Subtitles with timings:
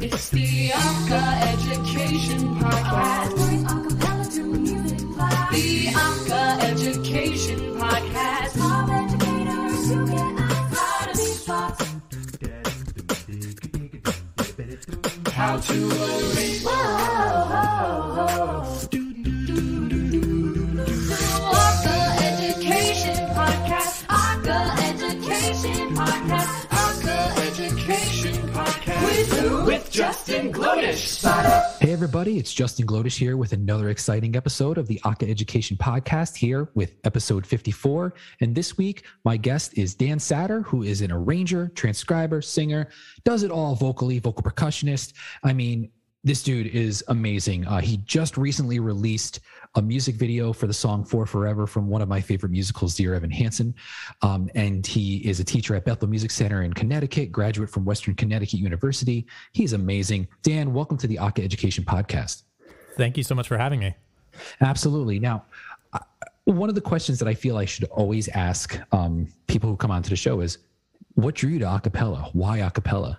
[0.00, 3.47] It's the Aca-Education Podcast.
[5.58, 8.60] The Anka Education Podcast.
[8.62, 11.92] All educators who get outside of these boxes.
[15.34, 16.62] How to arrange.
[21.58, 21.96] Anka
[22.28, 23.96] Education Podcast.
[24.06, 26.57] Anka Education Podcast.
[29.30, 31.22] With Justin Glodish.
[31.80, 36.70] Hey, everybody, it's Justin Glodish here with another exciting episode of the Aca-Education Podcast, here
[36.74, 38.14] with episode 54.
[38.40, 42.88] And this week, my guest is Dan Satter, who is an arranger, transcriber, singer,
[43.24, 45.12] does it all vocally, vocal percussionist.
[45.44, 45.90] I mean,
[46.24, 47.66] this dude is amazing.
[47.66, 49.40] Uh, he just recently released
[49.78, 53.14] a music video for the song For Forever from one of my favorite musicals, Dear
[53.14, 53.72] Evan Hansen.
[54.22, 58.16] Um, and he is a teacher at Bethel Music Center in Connecticut, graduate from Western
[58.16, 59.24] Connecticut University.
[59.52, 60.26] He's amazing.
[60.42, 62.42] Dan, welcome to the Aca-Education Podcast.
[62.96, 63.94] Thank you so much for having me.
[64.60, 65.20] Absolutely.
[65.20, 65.44] Now,
[65.92, 66.00] uh,
[66.42, 69.92] one of the questions that I feel I should always ask um, people who come
[69.92, 70.58] onto the show is,
[71.14, 72.28] what drew you to acapella?
[72.34, 73.18] Why acapella?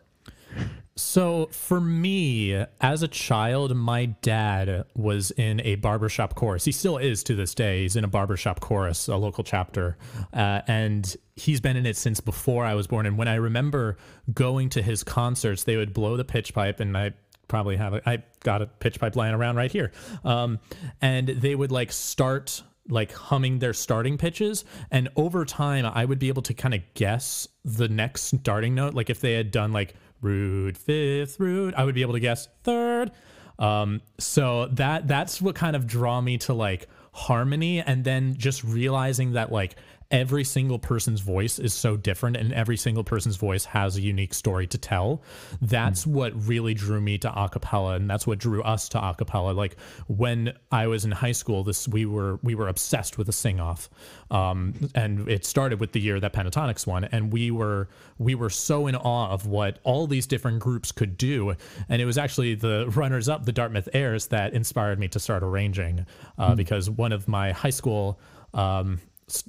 [1.00, 6.66] So, for me, as a child, my dad was in a barbershop chorus.
[6.66, 7.84] He still is to this day.
[7.84, 9.98] He's in a barbershop chorus, a local chapter.
[10.34, 13.06] Uh, and he's been in it since before I was born.
[13.06, 13.96] And when I remember
[14.34, 17.14] going to his concerts, they would blow the pitch pipe, and I
[17.48, 19.94] probably have a, I got a pitch pipe lying around right here.
[20.26, 20.60] Um,
[21.02, 26.18] and they would like start like humming their starting pitches and over time i would
[26.18, 29.72] be able to kind of guess the next starting note like if they had done
[29.72, 33.12] like root fifth root i would be able to guess third.
[33.58, 38.64] Um so that that's what kind of draw me to like harmony and then just
[38.64, 39.76] realizing that like
[40.12, 44.34] every single person's voice is so different and every single person's voice has a unique
[44.34, 45.22] story to tell.
[45.62, 49.56] That's what really drew me to acapella and that's what drew us to acapella.
[49.56, 49.78] Like
[50.08, 53.60] when i was in high school this we were we were obsessed with a sing
[53.60, 53.90] off
[54.32, 57.88] um, and it started with the year that Pentatonix won and we were
[58.18, 61.56] we were so in awe of what all these different groups could do.
[61.88, 65.44] And it was actually the runners up the Dartmouth Aires that inspired me to start
[65.44, 66.06] arranging
[66.38, 68.20] uh, because one of my high school
[68.54, 69.00] um,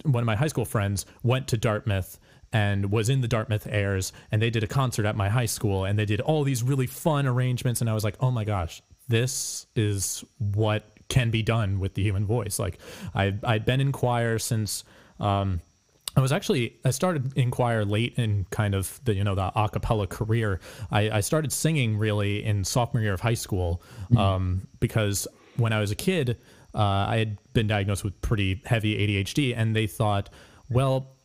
[0.05, 2.19] one of my high school friends went to Dartmouth
[2.53, 5.85] and was in the Dartmouth Aires and they did a concert at my high school
[5.85, 8.83] and they did all these really fun arrangements and I was like, "Oh my gosh,
[9.09, 12.79] this is what can be done with the human voice." Like
[13.15, 14.85] I I'd been in choir since
[15.21, 15.61] um
[16.17, 19.53] I was actually I started in choir late in kind of the you know the
[19.55, 20.61] a cappella career.
[20.91, 23.81] I, I started singing really in sophomore year of high school
[24.17, 26.37] um, because when I was a kid,
[26.75, 30.31] uh, I had been diagnosed with pretty heavy ADHD, and they thought,
[30.69, 31.17] well,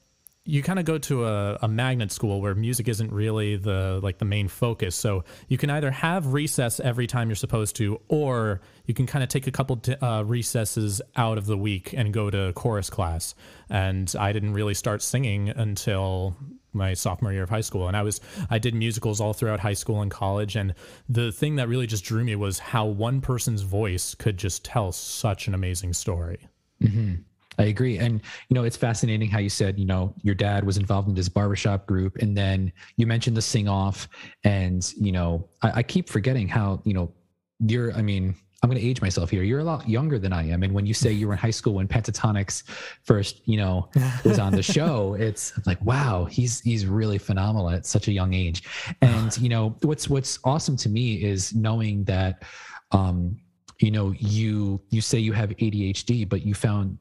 [0.48, 4.20] you kind of go to a, a magnet school where music isn't really the like
[4.20, 4.96] the main focus.
[4.96, 9.24] So you can either have recess every time you're supposed to or you can kind
[9.24, 12.92] of take a couple t- uh, recesses out of the week and go to chorus
[12.92, 13.34] class.
[13.70, 16.36] And i didn't really start singing until
[16.76, 19.74] my sophomore year of high school and i was i did musicals all throughout high
[19.74, 20.74] school and college and
[21.10, 24.92] the thing that really just drew me was how one person's voice could just tell
[24.92, 26.48] such an amazing story
[26.82, 27.16] mm-hmm.
[27.58, 27.98] I agree.
[27.98, 31.16] And, you know, it's fascinating how you said, you know, your dad was involved in
[31.16, 32.18] this barbershop group.
[32.18, 34.08] And then you mentioned the sing off.
[34.44, 37.14] And, you know, I, I keep forgetting how, you know,
[37.60, 39.44] you're, I mean, I'm going to age myself here.
[39.44, 40.64] You're a lot younger than I am.
[40.64, 42.64] And when you say you were in high school when Pentatonix
[43.04, 43.90] first, you know,
[44.24, 48.34] was on the show, it's like, wow, he's he's really phenomenal at such a young
[48.34, 48.64] age.
[49.02, 52.44] And you know, what's what's awesome to me is knowing that,
[52.92, 53.38] um,
[53.82, 56.98] you know, you you say you have ADHD, but you found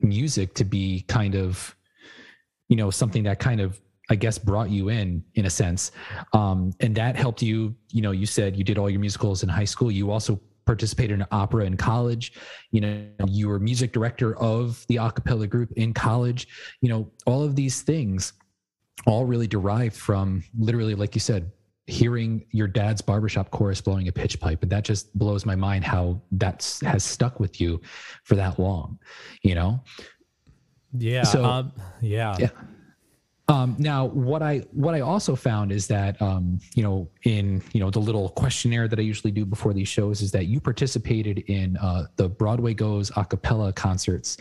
[0.00, 1.74] music to be kind of,
[2.68, 3.80] you know, something that kind of
[4.10, 5.92] I guess brought you in in a sense.
[6.32, 9.48] Um, and that helped you, you know, you said you did all your musicals in
[9.48, 9.90] high school.
[9.90, 12.34] You also participated in opera in college.
[12.72, 16.46] You know, you were music director of the a cappella group in college.
[16.82, 18.34] You know, all of these things
[19.06, 21.50] all really derived from literally, like you said,
[21.86, 24.62] hearing your dad's barbershop chorus blowing a pitch pipe.
[24.62, 27.80] And that just blows my mind how that has stuck with you
[28.24, 28.98] for that long,
[29.42, 29.82] you know?
[30.98, 31.72] yeah So- um,
[32.02, 32.50] yeah Yeah.
[33.50, 37.80] Um, now, what I what I also found is that um, you know in you
[37.80, 41.38] know the little questionnaire that I usually do before these shows is that you participated
[41.46, 44.36] in uh, the Broadway Goes a cappella concerts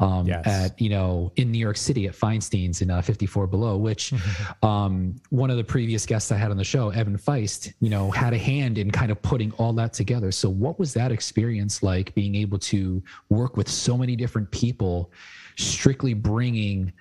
[0.00, 0.44] um, Yes.
[0.46, 4.12] at you know in New York City at Feinstein's in uh, 54 Below, which
[4.64, 8.10] um, one of the previous guests I had on the show, Evan Feist, you know
[8.10, 10.32] had a hand in kind of putting all that together.
[10.32, 15.12] So, what was that experience like being able to work with so many different people,
[15.56, 16.92] strictly bringing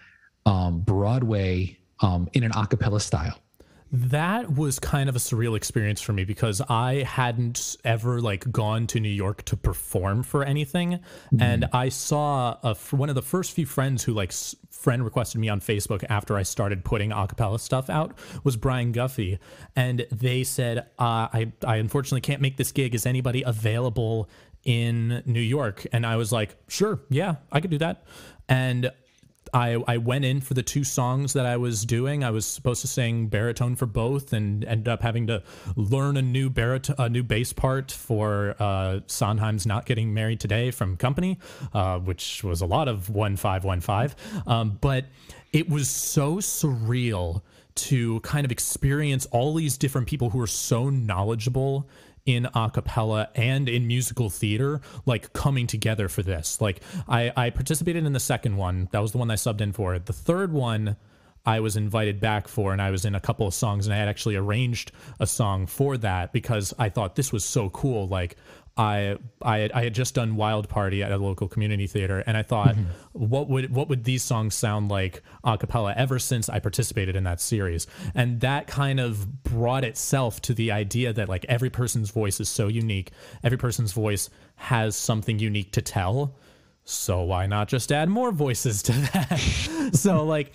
[0.47, 3.37] um, Broadway um, in an a cappella style.
[3.89, 8.85] That was kind of a surreal experience for me because I hadn't ever like gone
[8.87, 10.99] to New York to perform for anything,
[11.39, 14.33] and I saw a, one of the first few friends who like
[14.71, 18.91] friend requested me on Facebook after I started putting a cappella stuff out was Brian
[18.91, 19.39] Guffey,
[19.73, 22.93] and they said, uh, "I I unfortunately can't make this gig.
[22.93, 24.29] Is anybody available
[24.65, 28.03] in New York?" And I was like, "Sure, yeah, I could do that,"
[28.49, 28.91] and
[29.53, 32.23] I, I went in for the two songs that I was doing.
[32.23, 35.43] I was supposed to sing baritone for both, and ended up having to
[35.75, 40.71] learn a new baritone, a new bass part for uh, Sondheim's "Not Getting Married Today"
[40.71, 41.39] from Company,
[41.73, 44.15] uh, which was a lot of one five one five.
[44.45, 45.05] Um, but
[45.53, 47.41] it was so surreal
[47.75, 51.87] to kind of experience all these different people who are so knowledgeable
[52.27, 56.61] in a cappella and in musical theater like coming together for this.
[56.61, 58.89] Like I, I participated in the second one.
[58.91, 59.97] That was the one i subbed in for.
[59.97, 60.97] The third one
[61.45, 63.97] i was invited back for and i was in a couple of songs and i
[63.97, 64.91] had actually arranged
[65.21, 68.07] a song for that because i thought this was so cool.
[68.07, 68.35] Like
[68.77, 72.37] I I had, I had just done Wild Party at a local community theater, and
[72.37, 72.85] I thought, mm-hmm.
[73.13, 75.93] what would what would these songs sound like a cappella?
[75.97, 80.71] Ever since I participated in that series, and that kind of brought itself to the
[80.71, 83.11] idea that like every person's voice is so unique,
[83.43, 86.35] every person's voice has something unique to tell.
[86.83, 89.89] So why not just add more voices to that?
[89.93, 90.53] so like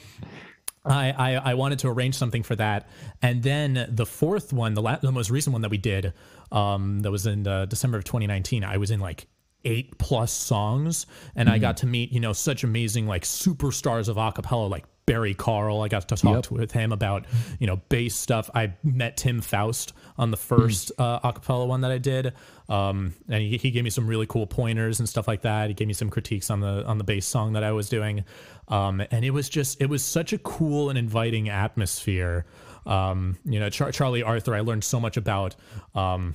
[0.84, 2.88] I, I I wanted to arrange something for that,
[3.20, 6.12] and then the fourth one, the la- the most recent one that we did,
[6.52, 8.62] um, that was in uh, December of 2019.
[8.62, 9.26] I was in like
[9.64, 11.06] eight plus songs,
[11.36, 15.34] and I got to meet you know such amazing like superstars of acapella like Barry
[15.34, 15.80] Carl.
[15.82, 16.42] I got to talk Yep.
[16.44, 17.26] to, with him about
[17.58, 18.50] you know bass stuff.
[18.54, 22.34] I met Tim Foust on the first uh, acapella one that I did,
[22.68, 25.68] um, and he, he gave me some really cool pointers and stuff like that.
[25.68, 28.24] He gave me some critiques on the on the bass song that I was doing,
[28.68, 32.46] um, and it was just it was such a cool and inviting atmosphere.
[32.86, 34.54] Um, you know, Char- Charlie Arthur.
[34.54, 35.56] I learned so much about.
[35.94, 36.34] Um,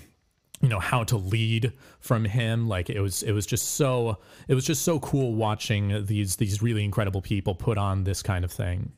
[0.60, 4.18] you know how to lead from him like it was it was just so
[4.48, 8.44] it was just so cool watching these these really incredible people put on this kind
[8.44, 8.92] of thing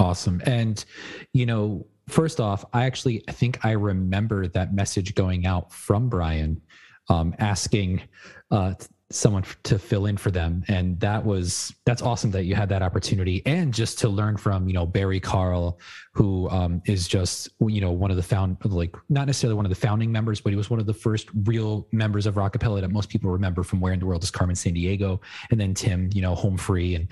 [0.00, 0.40] Awesome.
[0.46, 0.82] And,
[1.34, 6.08] you know, first off, I actually I think I remember that message going out from
[6.08, 6.62] Brian
[7.10, 8.02] um, asking
[8.50, 8.74] uh,
[9.10, 10.64] someone to fill in for them.
[10.68, 13.42] And that was, that's awesome that you had that opportunity.
[13.44, 15.80] And just to learn from, you know, Barry Carl,
[16.14, 19.70] who um, is just, you know, one of the found, like, not necessarily one of
[19.70, 22.90] the founding members, but he was one of the first real members of Rockapella that
[22.90, 25.20] most people remember from Where in the World is Carmen Sandiego.
[25.50, 26.94] And then Tim, you know, Home Free.
[26.94, 27.08] And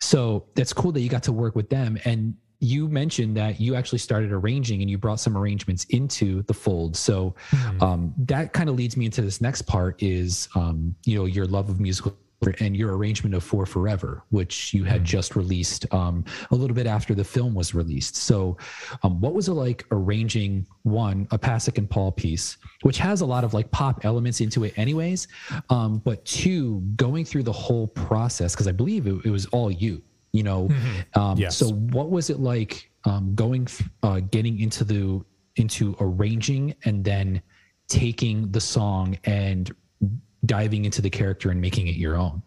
[0.00, 1.98] so that's cool that you got to work with them.
[2.04, 6.54] And you mentioned that you actually started arranging and you brought some arrangements into the
[6.54, 6.94] fold.
[6.96, 7.34] So
[7.80, 11.46] um, that kind of leads me into this next part is, um, you know, your
[11.46, 12.16] love of musical
[12.60, 16.86] and your arrangement of For Forever, which you had just released um, a little bit
[16.86, 18.16] after the film was released.
[18.16, 18.56] So,
[19.02, 23.26] um, what was it like arranging one, a Pasek and Paul piece, which has a
[23.26, 25.28] lot of like pop elements into it, anyways,
[25.68, 29.70] um, but two, going through the whole process, because I believe it, it was all
[29.70, 30.02] you,
[30.32, 30.68] you know.
[31.14, 31.56] Um, Yes.
[31.56, 33.66] So, what was it like um, going,
[34.02, 35.24] uh, getting into the
[35.56, 37.42] into arranging and then
[37.88, 39.74] taking the song and
[40.46, 42.42] diving into the character and making it your own?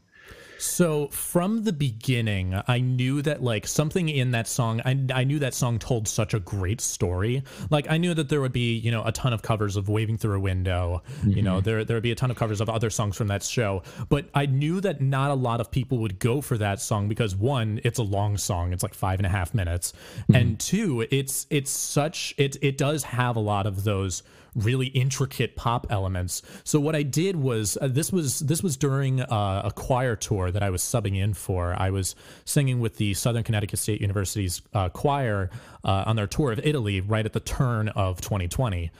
[0.63, 5.37] So from the beginning, I knew that like something in that song, I, I knew
[5.39, 7.43] that song told such a great story.
[7.69, 10.17] Like I knew that there would be, you know, a ton of covers of Waving
[10.17, 11.03] Through a Window.
[11.25, 13.43] You know, there there would be a ton of covers of other songs from that
[13.43, 13.83] show.
[14.07, 17.35] But I knew that not a lot of people would go for that song because
[17.35, 18.71] one, it's a long song.
[18.71, 19.91] It's like five and a half minutes.
[20.33, 24.23] And two, it's it's such it it does have a lot of those
[24.55, 26.41] really intricate pop elements.
[26.63, 30.51] So what I did was uh, this was this was during uh, a choir tour
[30.53, 31.75] that I was subbing in for.
[31.77, 35.49] I was singing with the Southern Connecticut State University's uh, choir
[35.83, 38.91] uh, on their tour of Italy right at the turn of 2020.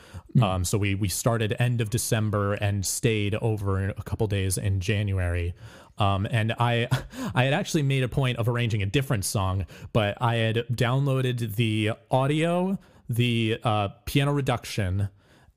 [0.41, 4.79] Um, so we we started end of December and stayed over a couple days in
[4.79, 5.53] January.
[5.97, 6.87] Um, and I,
[7.35, 11.55] I had actually made a point of arranging a different song, but I had downloaded
[11.55, 12.79] the audio,
[13.09, 15.09] the uh, piano reduction,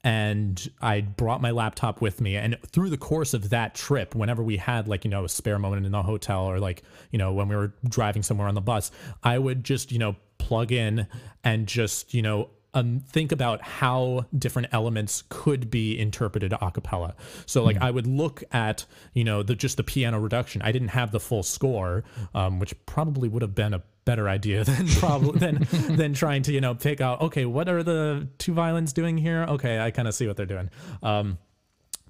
[0.06, 2.36] and I brought my laptop with me.
[2.36, 5.58] And through the course of that trip, whenever we had like, you know, a spare
[5.58, 8.60] moment in the hotel or like, you know, when we were driving somewhere on the
[8.60, 8.92] bus,
[9.24, 10.14] I would just, you know,
[10.46, 11.08] plug in
[11.42, 17.14] and just you know um, think about how different elements could be interpreted a cappella.
[17.46, 20.60] So like I would look at you know the just the piano reduction.
[20.62, 22.04] I didn't have the full score,
[22.34, 25.66] um, which probably would have been a better idea than probably than
[25.96, 29.46] than trying to you know pick out okay what are the two violins doing here?
[29.48, 30.68] Okay, I kind of see what they're doing.
[31.02, 31.38] Um,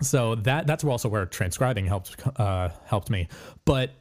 [0.02, 3.28] so that that's also where transcribing helped uh, helped me.
[3.64, 3.92] But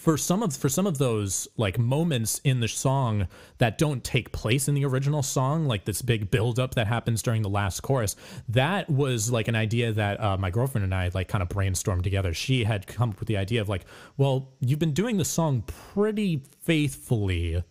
[0.00, 3.28] for some of for some of those like moments in the song
[3.58, 7.20] that don't take place in the original song, like this big build up that happens
[7.20, 8.16] during the last chorus,
[8.48, 12.02] that was like an idea that uh, my girlfriend and I like kind of brainstormed
[12.02, 12.32] together.
[12.32, 13.84] She had come up with the idea of like,
[14.16, 17.62] well, you've been doing the song pretty faithfully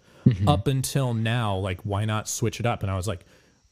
[0.46, 1.56] up until now.
[1.58, 2.84] Like, why not switch it up?
[2.84, 3.26] And I was like,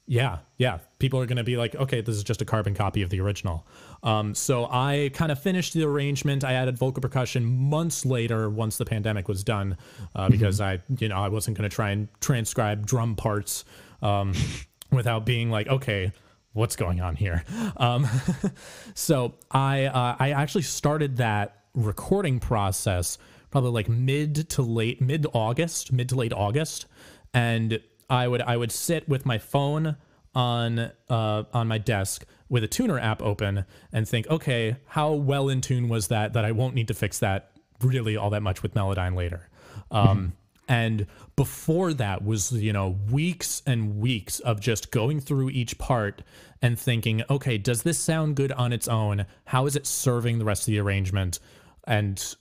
[0.07, 0.79] yeah, yeah.
[0.99, 3.19] People are going to be like, okay, this is just a carbon copy of the
[3.19, 3.67] original.
[4.03, 6.45] Um, so I kind of finished the arrangement.
[6.45, 9.77] I added vocal percussion months later, once the pandemic was done,
[10.15, 13.65] uh, because I, you know, I wasn't going to try and transcribe drum parts
[14.01, 14.33] um,
[14.91, 16.13] without being like, okay,
[16.53, 17.43] what's going on here?
[17.77, 18.07] Um,
[18.95, 23.19] so I, uh, I actually started that recording process
[23.51, 26.85] probably like mid to late, mid August, mid to late August,
[27.33, 29.97] and I would I would sit with my phone
[30.33, 35.49] on uh, on my desk with a tuner app open and think, okay, how well
[35.49, 38.63] in tune was that that I won't need to fix that really all that much
[38.63, 39.49] with Melodyne later.
[39.91, 40.33] Um,
[40.69, 46.23] And before that was you know weeks and weeks of just going through each part
[46.61, 49.25] and thinking, okay, does this sound good on its own?
[49.45, 51.39] How is it serving the rest of the arrangement?
[51.87, 52.35] And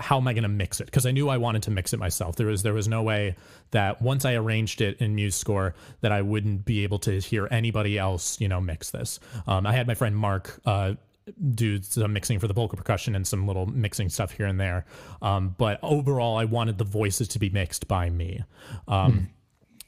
[0.00, 0.86] how am I going to mix it?
[0.86, 2.36] Because I knew I wanted to mix it myself.
[2.36, 3.36] There was there was no way
[3.70, 7.98] that once I arranged it in MuseScore that I wouldn't be able to hear anybody
[7.98, 9.20] else, you know, mix this.
[9.46, 10.94] Um, I had my friend Mark uh,
[11.54, 14.86] do some mixing for the vocal percussion and some little mixing stuff here and there.
[15.20, 18.42] Um, but overall, I wanted the voices to be mixed by me.
[18.88, 19.28] Um,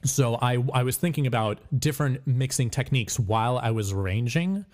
[0.03, 4.65] so I I was thinking about different mixing techniques while I was arranging.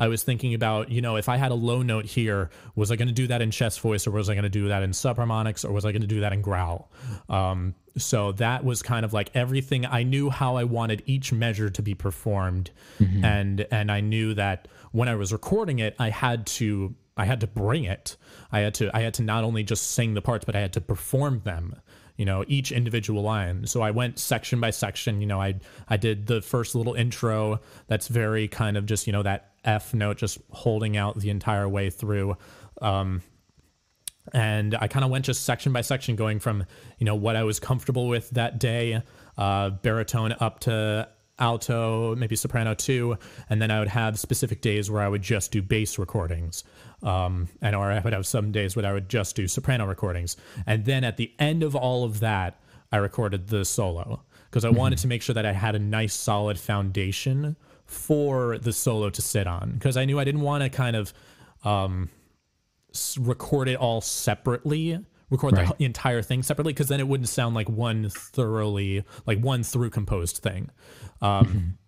[0.00, 2.96] I was thinking about, you know, if I had a low note here, was I
[2.96, 4.90] going to do that in chest voice or was I going to do that in
[4.92, 6.90] subharmonics or was I going to do that in growl?
[7.28, 9.84] Um, so that was kind of like everything.
[9.84, 12.70] I knew how I wanted each measure to be performed,
[13.24, 17.40] and and I knew that when I was recording it, I had to I had
[17.40, 18.16] to bring it.
[18.50, 20.72] I had to I had to not only just sing the parts, but I had
[20.74, 21.76] to perform them
[22.20, 23.66] you know each individual line.
[23.66, 25.54] So i went section by section you know i
[25.88, 29.94] i did the first little intro that's very kind of just you know that f
[29.94, 32.36] note just holding out the entire way through.
[32.82, 33.22] Um
[34.34, 36.64] and i kind of went just section by section going from
[36.98, 39.02] you know what i was comfortable with that day
[39.38, 41.08] uh baritone up to
[41.38, 43.16] alto maybe soprano too
[43.48, 46.64] and then i would have specific days where i would just do bass recordings
[47.02, 50.36] um, and or I would have some days where I would just do soprano recordings,
[50.66, 52.60] and then at the end of all of that,
[52.92, 56.12] I recorded the solo because I wanted to make sure that I had a nice
[56.14, 60.68] solid foundation for the solo to sit on because I knew I didn't want to
[60.70, 61.12] kind of
[61.64, 62.08] um,
[62.92, 64.98] s- record it all separately
[65.30, 65.78] record Right.
[65.78, 69.90] the entire thing separately because then it wouldn't sound like one thoroughly like one through
[69.90, 70.70] composed thing.
[71.22, 71.78] Um,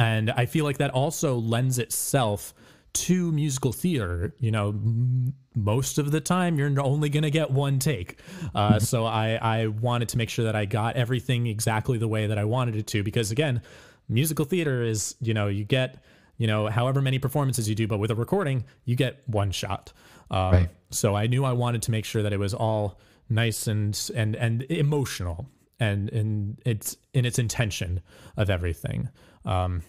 [0.00, 2.54] and i feel like that also lends itself
[2.94, 7.50] to musical theater you know m- most of the time you're only going to get
[7.50, 8.20] one take.
[8.54, 12.26] Uh, so I, I wanted to make sure that i got everything exactly the way
[12.28, 13.60] that i wanted it to because again
[14.08, 16.02] musical theater is you know you get
[16.38, 19.92] you know however many performances you do but with a recording you get one shot.
[20.30, 20.68] Um, Right.
[20.90, 24.34] so i knew i wanted to make sure that it was all nice and and
[24.36, 25.48] and emotional
[25.80, 28.00] and and it's in its intention
[28.36, 29.08] of everything.
[29.44, 29.82] Um,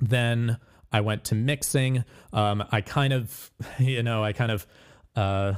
[0.00, 0.58] then
[0.94, 2.04] I went to mixing.
[2.32, 4.66] Um, I kind of, you know, I kind of
[5.16, 5.54] uh,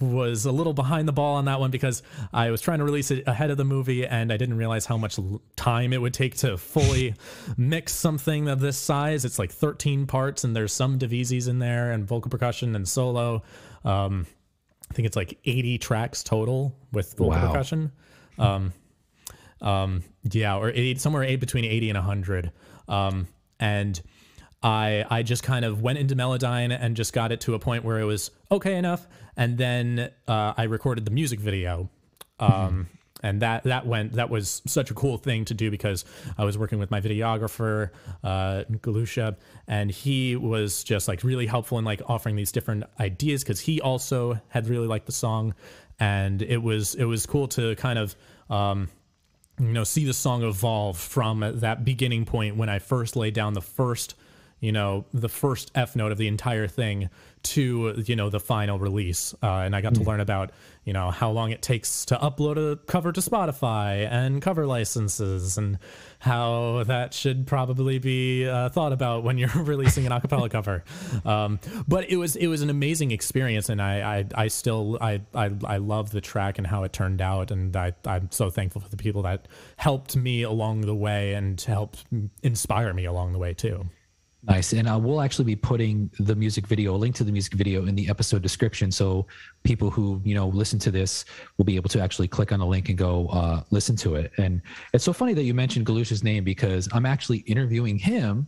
[0.00, 2.02] was a little behind the ball on that one because
[2.32, 4.96] I was trying to release it ahead of the movie and I didn't realize how
[4.96, 5.16] much
[5.56, 7.14] time it would take to fully
[7.56, 9.24] mix something of this size.
[9.24, 13.42] It's like 13 parts and there's some Divisis in there and vocal percussion and solo.
[13.84, 14.26] Um,
[14.90, 17.46] I think it's like 80 tracks total with vocal Wow.
[17.52, 17.92] percussion.
[18.38, 18.72] Um,
[19.60, 22.52] um, yeah, or eight, somewhere eight between 80 and 100.
[22.88, 23.28] Um,
[23.60, 24.00] and
[24.64, 27.84] I I just kind of went into Melodyne and just got it to a point
[27.84, 29.06] where it was okay enough,
[29.36, 31.90] and then uh, I recorded the music video.
[32.40, 32.88] Um,
[33.22, 36.04] And that that went that was such a cool thing to do because
[36.36, 37.88] I was working with my videographer
[38.22, 43.42] uh, Galusha, and he was just like really helpful in like offering these different ideas
[43.42, 45.54] because he also had really liked the song,
[45.98, 48.14] and it was it was cool to kind of
[48.50, 48.88] um,
[49.58, 53.54] you know see the song evolve from that beginning point when I first laid down
[53.54, 54.16] the first
[54.64, 57.10] you know the first F note of the entire thing
[57.42, 60.52] to you know the final release, uh, and I got to learn about
[60.84, 65.58] you know how long it takes to upload a cover to Spotify and cover licenses
[65.58, 65.78] and
[66.18, 70.82] how that should probably be uh, thought about when you're releasing an acapella cover.
[71.26, 75.20] Um, but it was it was an amazing experience, and I I, I still I,
[75.34, 78.80] I I love the track and how it turned out, and I I'm so thankful
[78.80, 82.06] for the people that helped me along the way and helped
[82.42, 83.84] inspire me along the way too.
[84.46, 84.72] Nice.
[84.72, 87.86] And uh, we'll actually be putting the music video, a link to the music video
[87.86, 88.90] in the episode description.
[88.90, 89.26] So
[89.62, 91.24] people who, you know, listen to this
[91.56, 94.32] will be able to actually click on the link and go uh, listen to it.
[94.36, 94.60] And
[94.92, 98.46] it's so funny that you mentioned Galusha's name because I'm actually interviewing him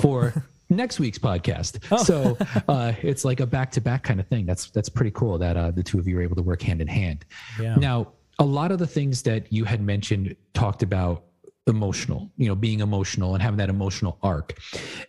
[0.00, 1.84] for next week's podcast.
[2.04, 2.36] So
[2.68, 4.46] uh, it's like a back to back kind of thing.
[4.46, 6.80] That's, that's pretty cool that uh, the two of you are able to work hand
[6.80, 7.24] in hand.
[7.60, 7.76] Yeah.
[7.76, 11.24] Now, a lot of the things that you had mentioned talked about
[11.70, 14.58] emotional, you know, being emotional and having that emotional arc.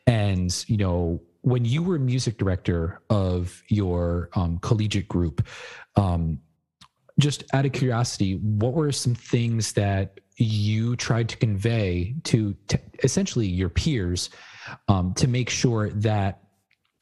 [0.07, 5.45] And, you know, when you were music director of your um, collegiate group,
[5.95, 6.39] um,
[7.19, 12.79] just out of curiosity, what were some things that you tried to convey to, to
[13.03, 14.29] essentially your peers
[14.87, 16.43] um, to make sure that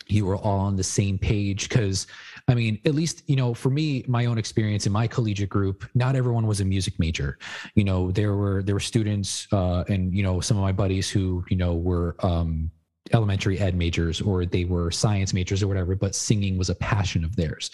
[0.08, 1.70] you were all on the same page?
[1.70, 2.08] Because
[2.50, 5.88] I mean, at least, you know, for me, my own experience in my collegiate group,
[5.94, 7.38] not everyone was a music major.
[7.76, 11.10] You know, there were there were students uh, and, you know, some of my buddies
[11.10, 12.72] who, you know, were um,
[13.14, 17.24] elementary ed majors or they were science majors or whatever, but singing was a passion
[17.24, 17.70] of theirs.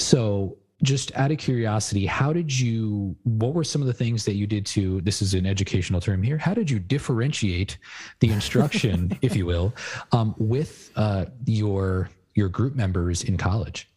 [0.00, 4.34] So just out of curiosity, how did you, what were some of the things that
[4.34, 7.78] you did to, this is an educational term here, how did you differentiate
[8.20, 9.74] the instruction, if you will,
[10.12, 13.88] um, with uh, your your group members in college?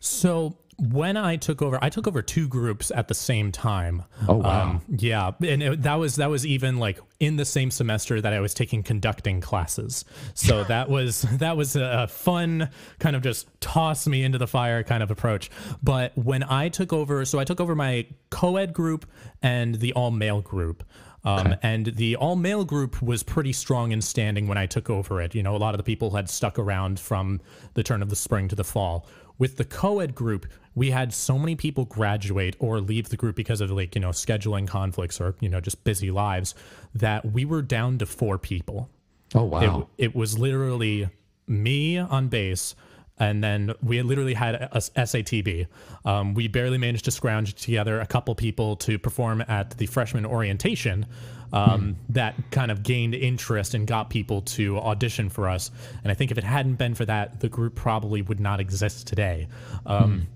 [0.00, 4.04] So when I took over, I took over two groups at the same time.
[4.28, 4.80] Oh, wow.
[4.88, 8.38] yeah, and it, that was that was even like in the same semester that I
[8.38, 10.04] was taking conducting classes.
[10.34, 14.84] So that was that was a fun kind of just toss me into the fire
[14.84, 15.50] kind of approach.
[15.82, 19.04] But when I took over, so I took over my co-ed group
[19.42, 20.84] and the all male group.
[21.24, 25.20] Um, And the all male group was pretty strong in standing when I took over
[25.20, 25.34] it.
[25.34, 27.40] You know, a lot of the people had stuck around from
[27.74, 29.04] the turn of the spring to the fall.
[29.38, 33.36] With the co ed group, we had so many people graduate or leave the group
[33.36, 36.54] because of like, you know, scheduling conflicts or, you know, just busy lives
[36.94, 38.88] that we were down to four people.
[39.34, 39.88] Oh, wow.
[39.96, 41.08] It, it was literally
[41.46, 42.74] me on bass,
[43.18, 45.66] and then we literally had a, a SATB.
[46.04, 50.24] Um, we barely managed to scrounge together a couple people to perform at the freshman
[50.24, 51.06] orientation.
[51.52, 55.70] Um, That kind of gained interest and got people to audition for us.
[56.02, 59.06] And I think if it hadn't been for that, the group probably would not exist
[59.06, 59.48] today.
[59.86, 60.28] Um,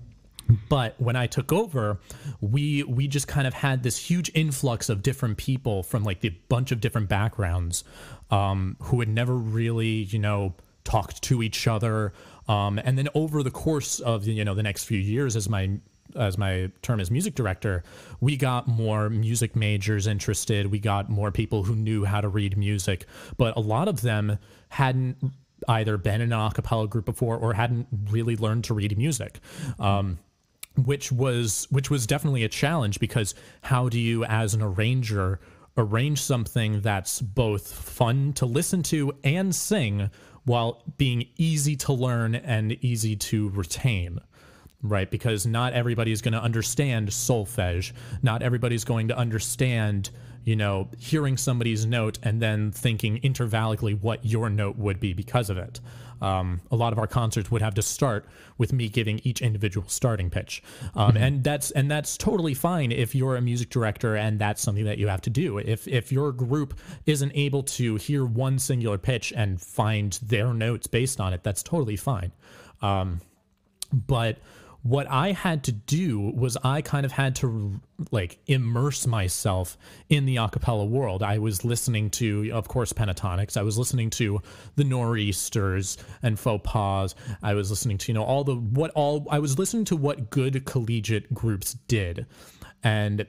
[0.69, 1.99] but when I took over,
[2.41, 6.29] we we just kind of had this huge influx of different people from like the
[6.49, 7.83] bunch of different backgrounds
[8.29, 12.13] um, who had never really, you know, talked to each other.
[12.47, 15.79] Um, and then over the course of you know the next few years, as my
[16.15, 17.83] as my term as music director,
[18.19, 20.67] we got more music majors interested.
[20.67, 23.05] We got more people who knew how to read music,
[23.37, 24.37] but a lot of them
[24.69, 25.17] hadn't
[25.67, 29.39] either been in an a cappella group before or hadn't really learned to read music.
[29.79, 30.19] Um,
[30.75, 35.39] which was which was definitely a challenge because how do you as an arranger
[35.77, 40.09] arrange something that's both fun to listen to and sing
[40.45, 44.19] while being easy to learn and easy to retain
[44.83, 45.09] right?
[45.09, 47.93] Because not everybody is going to understand solfege.
[48.21, 50.11] Not everybody's going to understand
[50.45, 55.49] you know hearing somebody's note and then thinking intervallically what your note would be because
[55.49, 55.79] of it.
[56.21, 58.25] Um, a lot of our concerts would have to start
[58.57, 60.63] with me giving each individual starting pitch.
[60.95, 64.85] Um, and that's and that's totally fine if you're a music director and that's something
[64.85, 65.57] that you have to do.
[65.57, 70.87] If if your group isn't able to hear one singular pitch and find their notes
[70.87, 72.31] based on it that's totally fine.
[72.81, 73.21] Um,
[73.93, 74.39] but
[74.83, 77.79] what I had to do was I kind of had to
[78.11, 79.77] like immerse myself
[80.09, 81.23] in the acapella world.
[81.23, 83.55] I was listening to, of course, Pentatonix.
[83.55, 84.41] I was listening to
[84.75, 87.15] the nor'easters and faux pas.
[87.41, 90.29] I was listening to, you know, all the what all I was listening to what
[90.29, 92.25] good collegiate groups did,
[92.83, 93.25] and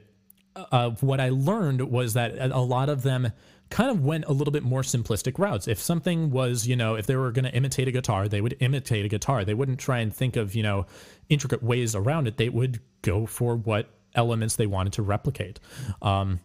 [0.55, 3.31] uh, what I learned was that a lot of them
[3.69, 5.67] kind of went a little bit more simplistic routes.
[5.67, 8.55] If something was, you know, if they were going to imitate a guitar, they would
[8.59, 9.43] imitate a guitar.
[9.43, 10.85] They wouldn't try and think of, you know,
[11.29, 12.37] intricate ways around it.
[12.37, 15.59] They would go for what elements they wanted to replicate.
[16.01, 16.39] Um,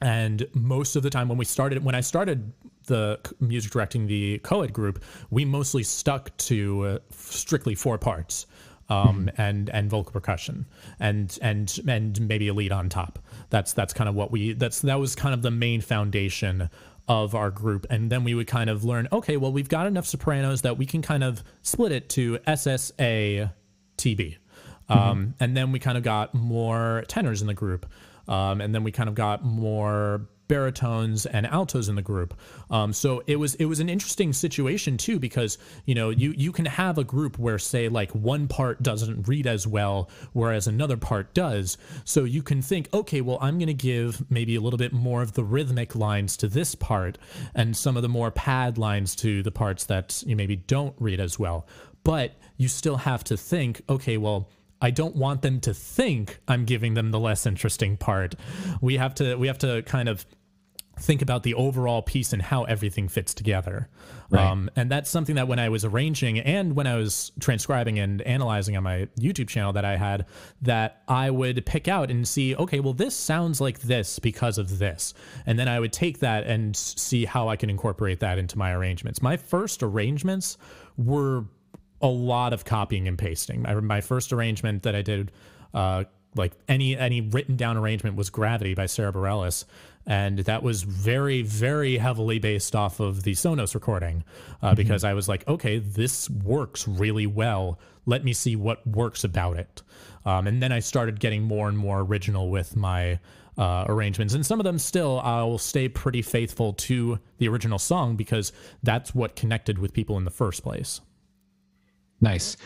[0.00, 2.52] and most of the time when we started, when I started
[2.86, 8.46] the music directing the co-ed group, we mostly stuck to uh, strictly four parts.
[8.90, 10.66] Um, and and vocal percussion
[11.00, 13.18] and and and maybe a lead on top.
[13.48, 16.68] That's that's kind of what we that's that was kind of the main foundation
[17.08, 17.86] of our group.
[17.90, 20.86] And then we would kind of learn, okay, well, we've got enough sopranos that we
[20.86, 23.52] can kind of split it to SSA
[23.98, 24.36] TB.
[24.88, 27.86] Um, and then we kind of got more tenors in the group.
[28.28, 32.32] Um, and then we kind of got more baritones and altos in the group.
[32.70, 36.52] Um, so it was it was an interesting situation too because you know you you
[36.52, 40.96] can have a group where say like one part doesn't read as well whereas another
[40.96, 41.76] part does.
[42.04, 45.22] So you can think okay well I'm going to give maybe a little bit more
[45.22, 47.18] of the rhythmic lines to this part
[47.56, 51.18] and some of the more pad lines to the parts that you maybe don't read
[51.18, 51.66] as well.
[52.04, 54.48] But you still have to think okay well
[54.84, 58.34] I don't want them to think I'm giving them the less interesting part.
[58.82, 60.26] We have to we have to kind of
[60.98, 63.88] think about the overall piece and how everything fits together.
[64.30, 64.46] Right.
[64.46, 68.22] Um, and that's something that when I was arranging and when I was transcribing and
[68.22, 70.26] analyzing on my YouTube channel that I had,
[70.62, 74.78] that I would pick out and see, okay, well, this sounds like this because of
[74.78, 75.14] this.
[75.46, 78.72] And then I would take that and see how I can incorporate that into my
[78.72, 79.20] arrangements.
[79.20, 80.56] My first arrangements
[80.96, 81.44] were
[82.00, 83.62] a lot of copying and pasting.
[83.62, 85.32] My, my first arrangement that I did,
[85.72, 86.04] uh,
[86.36, 89.64] like any any written down arrangement, was "Gravity" by Sara Bareilles,
[90.06, 94.24] and that was very very heavily based off of the Sonos recording,
[94.62, 97.78] uh, because I was like, okay, this works really well.
[98.06, 99.82] Let me see what works about it,
[100.24, 103.18] um, and then I started getting more and more original with my.
[103.56, 108.16] Uh, arrangements and some of them still I'll stay pretty faithful to the original song
[108.16, 108.50] because
[108.82, 111.00] that's what connected with people in the first place.
[112.20, 112.56] Nice.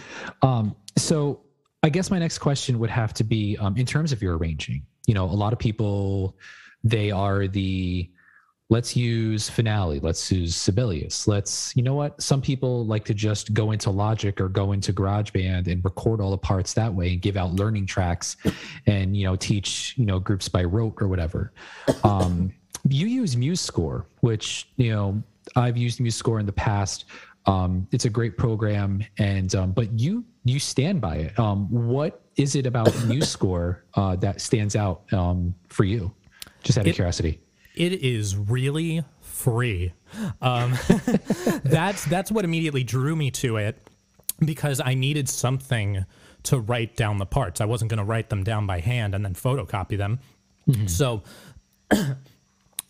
[0.41, 1.41] Um, so
[1.83, 4.83] I guess my next question would have to be um, in terms of your arranging.
[5.07, 6.37] You know, a lot of people
[6.85, 8.09] they are the
[8.71, 12.21] let's use finale, let's use Sibelius, let's you know what?
[12.21, 16.31] Some people like to just go into Logic or go into GarageBand and record all
[16.31, 18.37] the parts that way and give out learning tracks
[18.87, 21.53] and you know teach you know groups by rote or whatever.
[22.05, 22.53] Um,
[22.89, 25.23] you use MuseScore, which you know
[25.57, 27.07] I've used MuseScore in the past.
[27.47, 31.39] Um, it's a great program, and um, but you you stand by it.
[31.39, 36.13] Um, what is it about MuseScore uh, that stands out um, for you?
[36.63, 37.41] Just out of It- curiosity.
[37.77, 39.93] it is really free.
[40.43, 40.75] Um,
[41.65, 43.79] that's that's what immediately drew me to it
[44.45, 46.05] because I needed something
[46.45, 47.61] to write down the parts.
[47.61, 50.21] I wasn't going to write them down by hand and then photocopy them.
[50.87, 51.23] So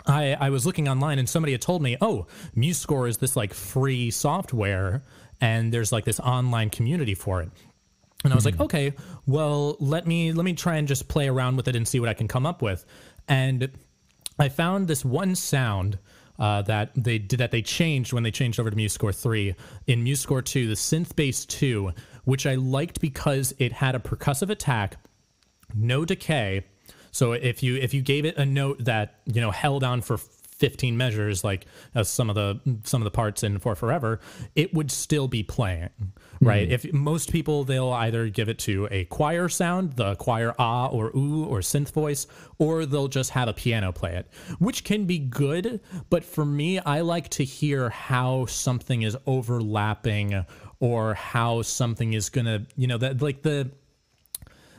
[0.06, 2.26] I, I was looking online and somebody had told me, oh,
[2.56, 5.02] MuseScore is this like free software
[5.40, 7.50] and there's like this online community for it.
[8.24, 8.94] And I was like, okay,
[9.26, 12.08] well, let me let me try and just play around with it and see what
[12.08, 12.84] I can come up with.
[13.28, 13.70] And
[14.38, 15.98] I found this one sound
[16.38, 19.54] uh, that they did that they changed when they changed over to MuseScore three.
[19.86, 21.92] In MuseScore two, the synth bass two,
[22.24, 24.96] which I liked because it had a percussive attack,
[25.74, 26.64] no decay.
[27.10, 30.18] So if you if you gave it a note that you know held on for
[30.58, 34.20] 15 measures like uh, some of the some of the parts in for forever
[34.56, 35.88] it would still be playing
[36.40, 36.70] right?
[36.70, 41.08] If most people they'll either give it to a choir sound the choir ah or
[41.16, 42.26] ooh or synth voice
[42.58, 45.80] or they'll just have a piano play it which can be good.
[46.10, 50.44] But for me i like to hear how something is overlapping
[50.80, 53.70] or how something is gonna you know that like the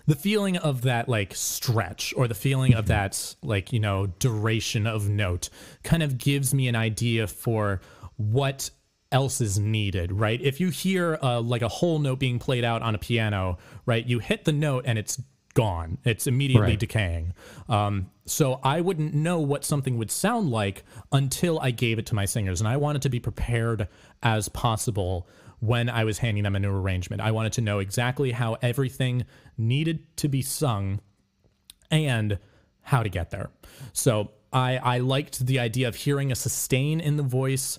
[0.09, 4.87] the feeling of that like stretch or the feeling of that like you know duration
[4.87, 5.49] of note
[5.83, 7.79] kind of gives me an idea for
[8.17, 8.71] what
[9.11, 12.81] else is needed right if you hear uh, like a whole note being played out
[12.81, 15.21] on a piano right you hit the note and it's
[15.55, 16.79] gone it's immediately Right.
[16.79, 17.33] decaying
[17.67, 22.15] um, so i wouldn't know what something would sound like until i gave it to
[22.15, 23.87] my singers and i wanted to be prepared
[24.21, 25.27] as possible
[25.61, 27.21] when I was handing them a new arrangement.
[27.21, 29.25] I wanted to know exactly how everything
[29.57, 31.01] needed to be sung
[31.91, 32.39] and
[32.81, 33.49] how to get there.
[33.91, 37.77] So I, I liked the idea of hearing a sustain in the voice.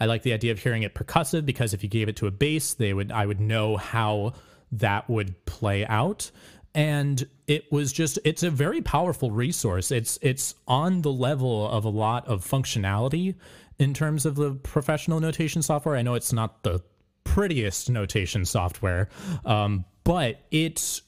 [0.00, 2.30] I like the idea of hearing it percussive because if you gave it to a
[2.30, 4.34] bass, they would I would know how
[4.72, 6.30] that would play out.
[6.74, 9.90] And it was just it's a very powerful resource.
[9.90, 13.34] It's it's on the level of a lot of functionality
[13.78, 15.96] in terms of the professional notation software.
[15.96, 16.80] I know it's not the
[17.24, 19.08] prettiest notation software,
[19.44, 21.02] um, but it's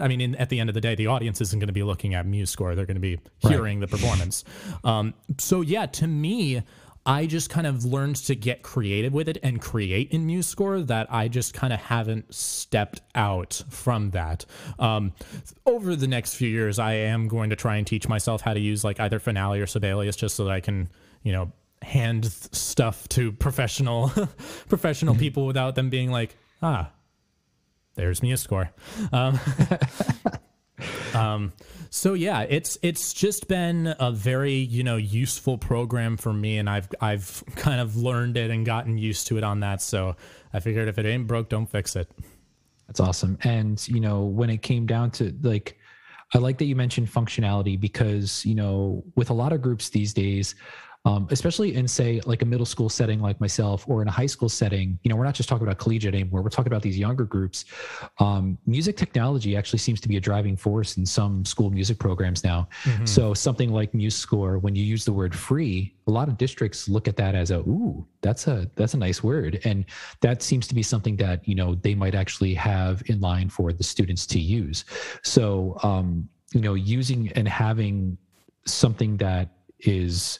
[0.00, 1.82] I mean, in, at the end of the day, the audience isn't going to be
[1.82, 4.44] looking at MuseScore; they're going to be hearing the performance.
[4.84, 6.62] Um, so, yeah, to me,
[7.04, 10.86] I just kind of learned to get creative with it and create in MuseScore.
[10.86, 14.44] That I just kind of haven't stepped out from that.
[14.78, 15.12] Um,
[15.66, 18.60] over the next few years, I am going to try and teach myself how to
[18.60, 20.88] use like either Finale or Sibelius, just so that I can,
[21.22, 21.50] you know,
[21.82, 24.08] hand stuff to professional
[24.68, 26.90] professional people without them being like, ah,
[27.94, 28.70] there's MuseScore.
[29.12, 29.38] Um,
[31.14, 31.52] Um,
[31.90, 36.68] so yeah, it's it's just been a very you know useful program for me, and
[36.68, 39.82] I've I've kind of learned it and gotten used to it on that.
[39.82, 40.16] So
[40.52, 42.10] I figured if it ain't broke, don't fix it.
[42.86, 43.38] That's awesome.
[43.42, 45.78] And you know, when it came down to like,
[46.34, 50.12] I like that you mentioned functionality because you know, with a lot of groups these
[50.12, 50.54] days,
[51.04, 54.26] um, especially in say like a middle school setting like myself or in a high
[54.26, 56.98] school setting you know we're not just talking about collegiate anymore we're talking about these
[56.98, 57.64] younger groups.
[58.18, 62.44] Um, music technology actually seems to be a driving force in some school music programs
[62.44, 62.68] now.
[63.04, 67.06] So something like MuseScore when you use the word free a lot of districts look
[67.06, 69.60] at that as a ooh that's a that's a nice word.
[69.64, 69.84] And
[70.20, 73.72] that seems to be something that you know they might actually have in line for
[73.72, 74.84] the students to use.
[75.22, 78.16] So um, you know using and having
[78.64, 79.50] something that
[79.82, 80.38] is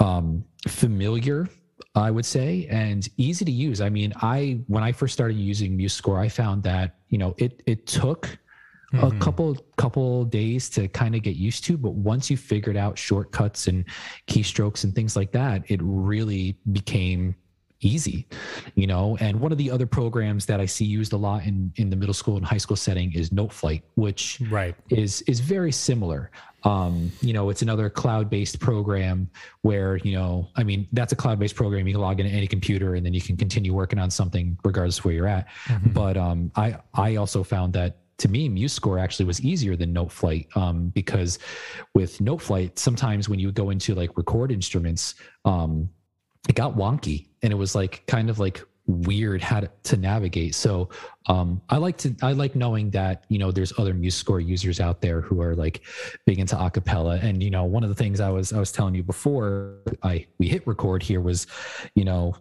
[0.00, 1.48] um, familiar
[1.94, 3.80] i would say and easy to use.
[3.80, 7.62] I mean i when i first started using musescore i found that you know it
[7.66, 8.38] it took
[9.02, 12.96] a couple couple days to kind of get used to but once you figured out
[12.96, 13.84] shortcuts and
[14.26, 17.34] keystrokes and things like that it really became
[17.80, 18.26] easy
[18.74, 19.18] you know?
[19.20, 21.96] And one of the other programs that i see used a lot in in the
[21.96, 24.74] middle school and high school setting is noteflight which Right.
[24.88, 26.30] is is very similar
[26.66, 29.30] um you know it's another cloud-based program
[29.62, 31.86] where you know i mean that's a cloud-based program.
[31.86, 34.98] You can log into any computer and then you can continue working on something regardless
[34.98, 35.46] of where you're at.
[35.94, 40.54] But um i i also found that to me MuseScore actually was easier than Noteflight
[40.56, 41.38] um, because
[41.94, 45.88] with Noteflight sometimes when you go into like record instruments um,
[46.48, 50.54] it got wonky and it was like kind of like weird how to, to navigate.
[50.54, 50.88] So
[51.28, 55.00] um i like to i like knowing that you know there's other MuseScore users out
[55.00, 55.82] there who are like
[56.24, 58.94] big into acapella and you know one of the things i was i was telling
[58.94, 61.46] you before i we hit record here was
[61.94, 62.34] you know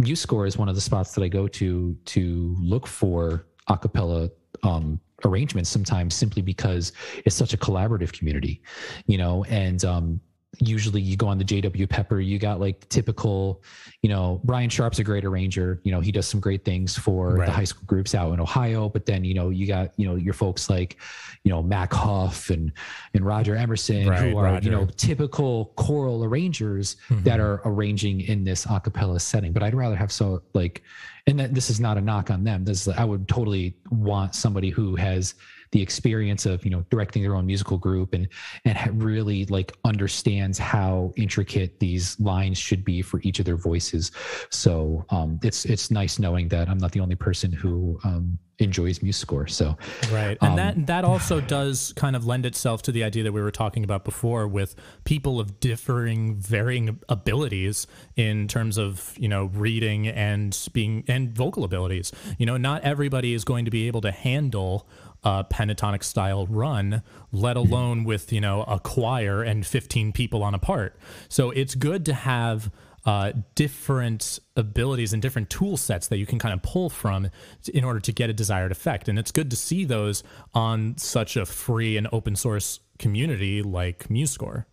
[0.00, 4.30] MuseScore is one of the spots that i go to to look for acapella
[4.62, 6.92] um arrangements sometimes simply because
[7.24, 8.62] it's such a collaborative community
[9.06, 10.20] you know and um
[10.58, 13.62] usually you go on the JW Pepper, you got like typical,
[14.02, 15.80] you know, Brian Sharp's a great arranger.
[15.84, 17.46] You know, he does some great things for Right.
[17.46, 18.88] the high school groups out in Ohio.
[18.88, 20.96] But then, you know, you got, you know, your folks like,
[21.44, 22.72] you know, Mac Huff and
[23.14, 24.64] and Roger Emerson, Right, who are, Roger.
[24.64, 27.22] you know, typical choral arrangers mm-hmm.
[27.24, 29.52] that are arranging in this a cappella setting.
[29.52, 30.82] But I'd rather have so like
[31.26, 32.64] and that this is not a knock on them.
[32.64, 35.34] This is, I would totally want somebody who has
[35.72, 38.28] the experience of you know directing their own musical group and
[38.64, 44.12] and really like understands how intricate these lines should be for each of their voices.
[44.50, 49.00] So um it's it's nice knowing that i'm not the only person who um enjoys
[49.00, 49.76] MuseScore so
[50.10, 50.38] Right.
[50.40, 53.40] And Um, that that also does kind of lend itself to the idea that we
[53.40, 59.46] were talking about before with people of differing varying abilities in terms of, you know,
[59.46, 62.12] reading and being and vocal abilities.
[62.38, 64.88] You know, not everybody is going to be able to handle
[65.24, 70.54] a pentatonic style run, let alone with, you know, a choir and 15 people on
[70.54, 70.96] a part.
[71.28, 72.70] So it's good to have
[73.06, 77.30] uh, different abilities and different tool sets that you can kind of pull from
[77.72, 79.08] in order to get a desired effect.
[79.08, 84.08] And it's good to see those on such a free and open source community like
[84.08, 84.66] MuseScore.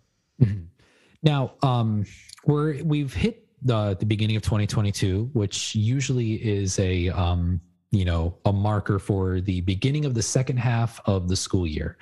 [1.24, 2.06] Now, um,
[2.46, 7.62] we're we've hit the the beginning of 2022, which usually is a um,
[7.94, 11.98] you know a marker for the beginning of the second half of the school year.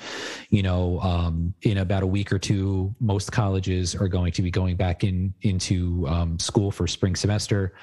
[0.49, 4.49] You know, um, in about a week or two, most colleges are going to be
[4.49, 7.73] going back in into um, school for spring semester.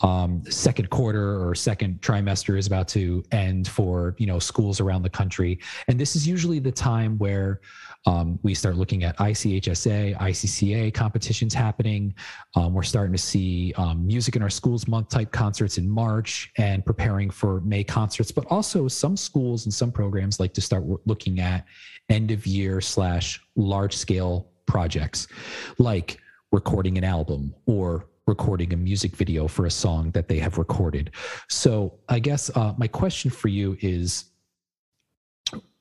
[0.00, 5.02] Um, second quarter or second trimester is about to end for you know schools around
[5.02, 7.60] the country, and this is usually the time where
[8.06, 12.14] um, we start looking at ICHSA, ICCA competitions happening.
[12.54, 16.52] Um, we're starting to see um, music in our schools month type concerts in March
[16.58, 18.30] and preparing for May concerts.
[18.30, 21.64] But also, some schools and some programs like to start looking at
[22.10, 25.26] end of year slash large scale projects,
[25.78, 26.18] like
[26.52, 31.10] recording an album or recording a music video for a song that they have recorded.
[31.48, 34.26] So, I guess uh, my question for you is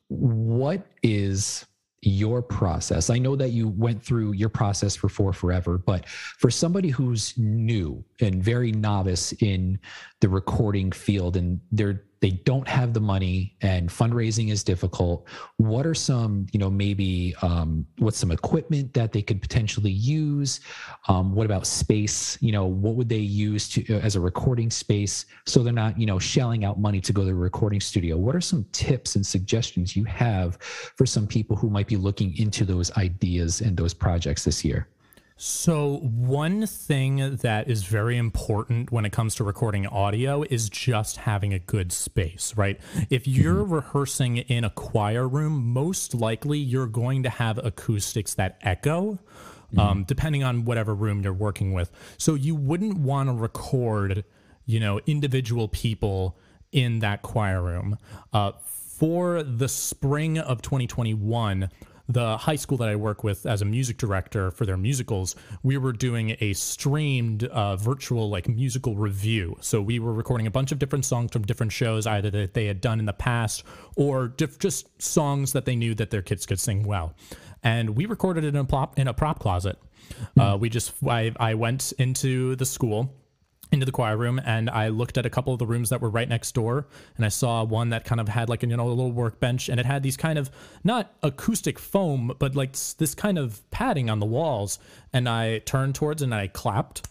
[0.08, 1.66] what is
[2.06, 3.10] your process.
[3.10, 7.38] I know that you went through your process for four forever but for somebody who's
[7.38, 9.80] new and very novice in
[10.20, 15.28] the recording field and they're they don't have the money and fundraising is difficult.
[15.58, 20.62] What are some you know maybe um, what's some equipment that they could potentially use?
[21.10, 22.38] Um, what about space?
[22.42, 26.00] You know what would they use to uh, as a recording space so they're not
[26.00, 28.16] you know shelling out money to go to the recording studio?
[28.16, 30.58] What are some tips and suggestions you have
[30.96, 34.88] for some people who might be looking into those ideas and those projects this year
[35.36, 41.18] So, one thing that is very important when it comes to recording audio is just
[41.18, 42.80] having a good space, right?
[43.10, 48.60] If you're rehearsing in a choir room, most likely you're going to have acoustics that
[48.62, 49.18] echo,
[49.76, 51.90] um, depending on whatever room you're working with.
[52.20, 54.26] So, you wouldn't want to record,
[54.68, 56.38] you know, individual people
[56.72, 57.98] in that choir room.
[58.32, 58.52] Uh,
[59.04, 61.70] for the spring of 2021,
[62.10, 65.78] the high school that I work with as a music director for their musicals, we
[65.78, 69.56] were doing a streamed uh, virtual like musical review.
[69.62, 72.66] So we were recording a bunch of different songs from different shows, either that they
[72.66, 73.64] had done in the past
[73.96, 77.14] or diff- just songs that they knew that their kids could sing well.
[77.64, 79.78] And we recorded it in a prop in a prop closet.
[80.38, 83.16] Uh, we just I, I went into the school
[83.74, 86.10] into the choir room and I looked at a couple of the rooms that were
[86.10, 86.86] right next door
[87.18, 89.80] and I saw one that kind of had like you know a little workbench and
[89.80, 90.52] it had these kind of
[90.84, 94.80] not acoustic foam but like this kind of padding on the walls.
[95.12, 97.08] And I turned towards and I clapped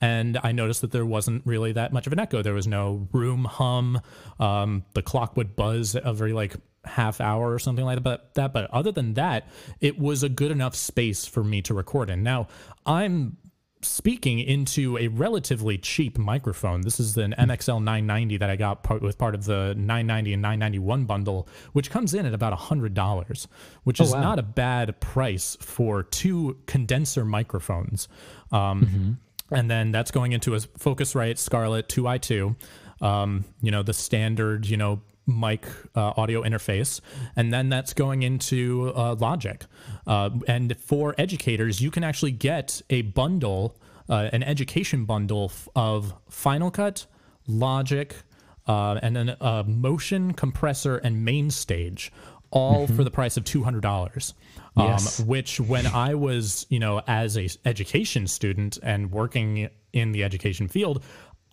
[0.00, 2.42] and I noticed that there wasn't really that much of an echo.
[2.42, 4.00] There was no room hum.
[4.38, 8.92] Um, the clock would buzz every like half hour or something like that but other
[8.92, 9.48] than that
[9.80, 12.22] it was a good enough space for me to record in.
[12.22, 12.48] Now
[12.86, 13.36] I'm
[13.82, 16.80] speaking into a relatively cheap microphone.
[16.80, 20.42] This is an MXL 990 that I got part, with part of the 990 and
[20.42, 23.46] 991 bundle, which comes in at about $100,
[23.84, 24.20] which is wow.
[24.20, 28.08] not a bad price for two condenser microphones.
[28.50, 28.80] Um,
[29.50, 32.56] And then that's going into a Focusrite Scarlett 2i2,
[33.00, 37.00] um, you know, the standard, you know, mic uh, audio interface
[37.34, 39.64] and then that's going into uh, logic.
[40.06, 43.76] Uh, and for educators you can actually get a bundle
[44.08, 47.06] uh, an education bundle f- of final cut
[47.48, 48.14] logic
[48.68, 52.10] uh, and then a motion compressor and MainStage
[52.52, 54.32] all for the price of $200
[54.76, 55.18] um, Yes.
[55.20, 60.68] which when i was you know as a education student and working in the education
[60.68, 61.02] field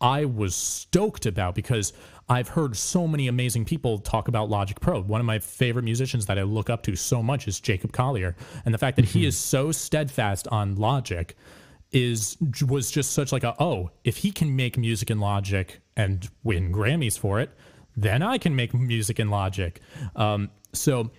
[0.01, 1.93] I was stoked about because
[2.29, 5.01] I've heard so many amazing people talk about Logic Pro.
[5.01, 8.35] One of my favorite musicians that I look up to so much is Jacob Collier,
[8.65, 11.35] and the fact that he is so steadfast on Logic
[11.91, 16.27] is was just such like a oh if he can make music in Logic and
[16.43, 17.51] win Grammys for it,
[17.95, 19.79] then I can make music in Logic.
[20.15, 21.11] Um, so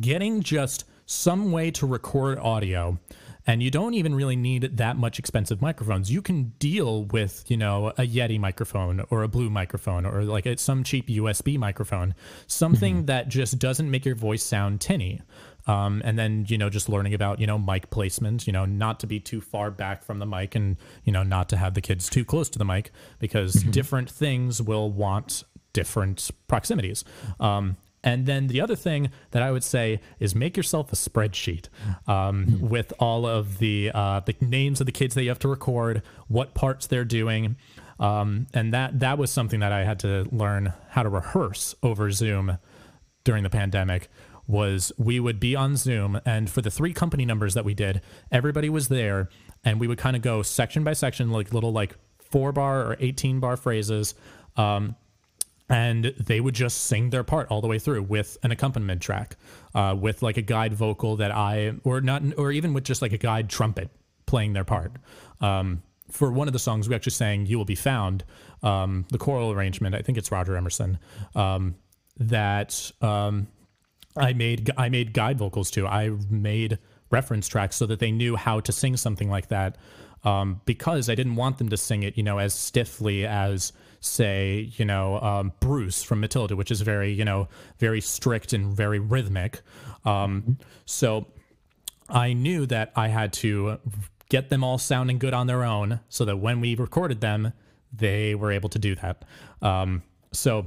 [0.00, 2.98] getting just some way to record audio
[3.46, 6.10] and you don't even really need that much expensive microphones.
[6.10, 10.46] You can deal with you know a yeti microphone or a blue microphone or like
[10.46, 12.14] a, some cheap usb microphone
[12.46, 15.20] something that just doesn't make your voice sound tinny.
[15.64, 18.98] Um, and then you know just learning about you know mic placement you know not
[19.00, 21.80] to be too far back from the mic and you know not to have the
[21.80, 27.04] kids too close to the mic because different things will want different proximities.
[27.40, 31.68] Um, and then the other thing that I would say is make yourself a spreadsheet
[32.06, 35.48] um, with all of the uh, the names of the kids that you have to
[35.48, 37.56] record, what parts they're doing,
[38.00, 42.10] um, and that that was something that I had to learn how to rehearse over
[42.10, 42.58] Zoom
[43.24, 44.08] during the pandemic.
[44.48, 48.02] Was we would be on Zoom, and for the three company numbers that we did,
[48.32, 49.28] everybody was there,
[49.62, 52.96] and we would kind of go section by section, like little like four bar or
[52.98, 54.16] eighteen bar phrases.
[54.56, 54.96] Um,
[55.72, 59.36] and they would just sing their part all the way through with an accompaniment track,
[59.74, 63.12] uh, with like a guide vocal that I, or not, or even with just like
[63.12, 63.90] a guide trumpet
[64.26, 64.92] playing their part.
[65.40, 68.22] Um, for one of the songs, we actually sang "You Will Be Found,"
[68.62, 69.94] um, the choral arrangement.
[69.94, 70.98] I think it's Roger Emerson.
[71.34, 71.76] Um,
[72.18, 73.46] that um,
[74.14, 75.86] I made I made guide vocals to.
[75.86, 76.78] I made
[77.10, 79.78] reference tracks so that they knew how to sing something like that.
[80.22, 84.72] Um, because I didn't want them to sing it, you know, as stiffly as say,
[84.76, 88.98] you know, um, Bruce from Matilda, which is very, you know, very strict and very
[88.98, 89.62] rhythmic.
[90.04, 91.28] Um, so
[92.08, 93.78] I knew that I had to
[94.28, 97.52] get them all sounding good on their own so that when we recorded them,
[97.92, 99.24] they were able to do that.
[99.62, 100.66] Um, so,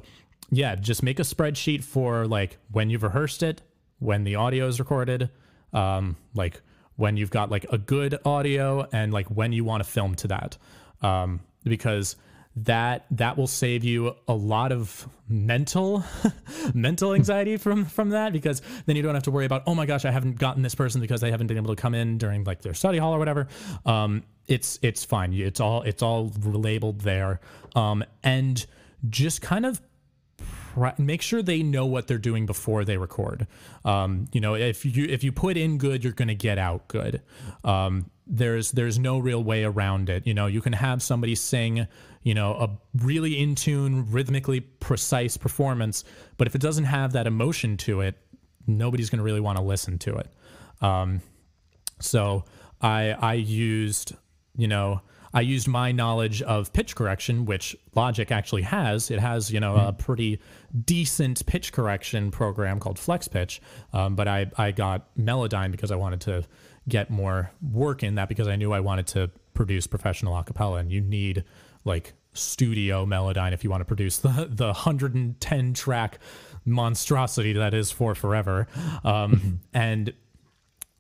[0.50, 3.62] yeah, just make a spreadsheet for like when you've rehearsed it,
[4.00, 5.30] when the audio is recorded,
[5.74, 6.62] um, like
[6.96, 10.28] when you've got like a good audio, and like when you want to film to
[10.30, 10.58] that,
[11.02, 12.16] um, because
[12.58, 16.04] that that will save you a lot of mental
[16.74, 19.86] mental anxiety from from that because then you don't have to worry about oh my
[19.86, 22.44] gosh I haven't gotten this person because they haven't been able to come in during
[22.46, 23.48] like their study hall or whatever
[23.86, 27.42] um it's it's fine it's all it's all labeled there
[27.76, 28.66] um and
[29.10, 29.82] just kind of
[30.98, 33.48] make sure they know what they're doing before they record.
[33.84, 36.88] Um, you know, if you if you put in good, you're going to get out
[36.88, 37.22] good.
[37.64, 40.26] Um, there's there's no real way around it.
[40.26, 41.88] You know, you can have somebody sing,
[42.24, 42.70] you know, a
[43.04, 46.04] really in tune, rhythmically precise performance,
[46.38, 48.16] but if it doesn't have that emotion to it,
[48.68, 50.30] nobody's going to really want to listen to it.
[50.82, 51.22] Um,
[52.00, 52.46] so
[52.82, 54.14] I I used
[54.56, 55.02] you know
[55.34, 59.12] I used my knowledge of pitch correction, which Logic actually has.
[59.12, 60.40] It has you know a pretty
[60.86, 63.60] decent pitch correction program called FlexPitch,
[63.94, 66.46] um, but I I got Melodyne because I wanted to
[66.88, 70.92] get more work in that because I knew I wanted to produce professional acapella, and
[70.92, 71.44] you need
[71.84, 76.20] like studio Melodyne if you want to produce the the 110 track
[76.66, 78.68] monstrosity that is for forever.
[79.04, 80.14] Um, and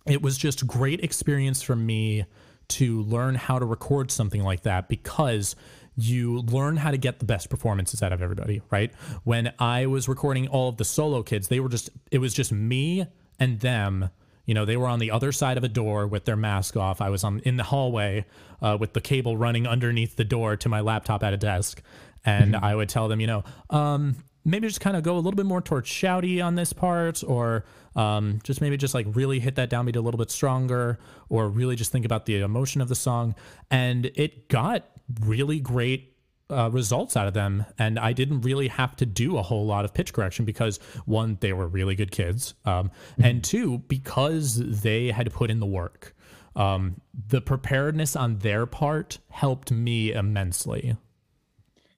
[0.05, 2.25] it was just great experience for me
[2.67, 5.55] to learn how to record something like that because
[5.97, 8.91] you learn how to get the best performances out of everybody right?
[9.23, 12.51] When i was recording all of the solo kids they were just it was just
[12.51, 13.05] me
[13.39, 14.09] and them
[14.45, 17.01] you know they were on the other side of a door with their mask off.
[17.01, 18.25] I was on in the hallway
[18.61, 21.81] uh, with the cable running underneath the door to my laptop at a desk.
[22.27, 24.15] And i would tell them you know um,
[24.45, 27.65] maybe just kind of go a little bit more towards shouty on this part or
[27.95, 31.75] um, just maybe just like really hit that downbeat a little bit stronger or really
[31.75, 33.35] just think about the emotion of the song.
[33.71, 34.85] And it got
[35.21, 36.14] really great
[36.49, 39.85] uh, results out of them and i didn't really have to do a whole lot
[39.85, 45.11] of pitch correction because one they were really good kids um, and two because they
[45.11, 46.15] had put in the work
[46.55, 50.95] um, the preparedness on their part helped me immensely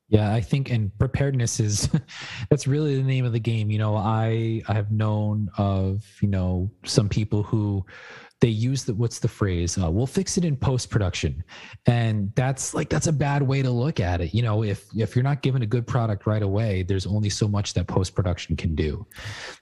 [0.09, 1.89] Yeah, I think and preparedness is
[2.49, 3.69] that's really the name of the game.
[3.69, 7.85] You know, I I have known of, you know, some people who
[8.39, 9.77] they use the what's the phrase?
[9.77, 11.43] Uh, we'll fix it in post production,
[11.87, 14.33] and that's like that's a bad way to look at it.
[14.33, 17.47] You know, if if you're not given a good product right away, there's only so
[17.47, 19.07] much that post production can do.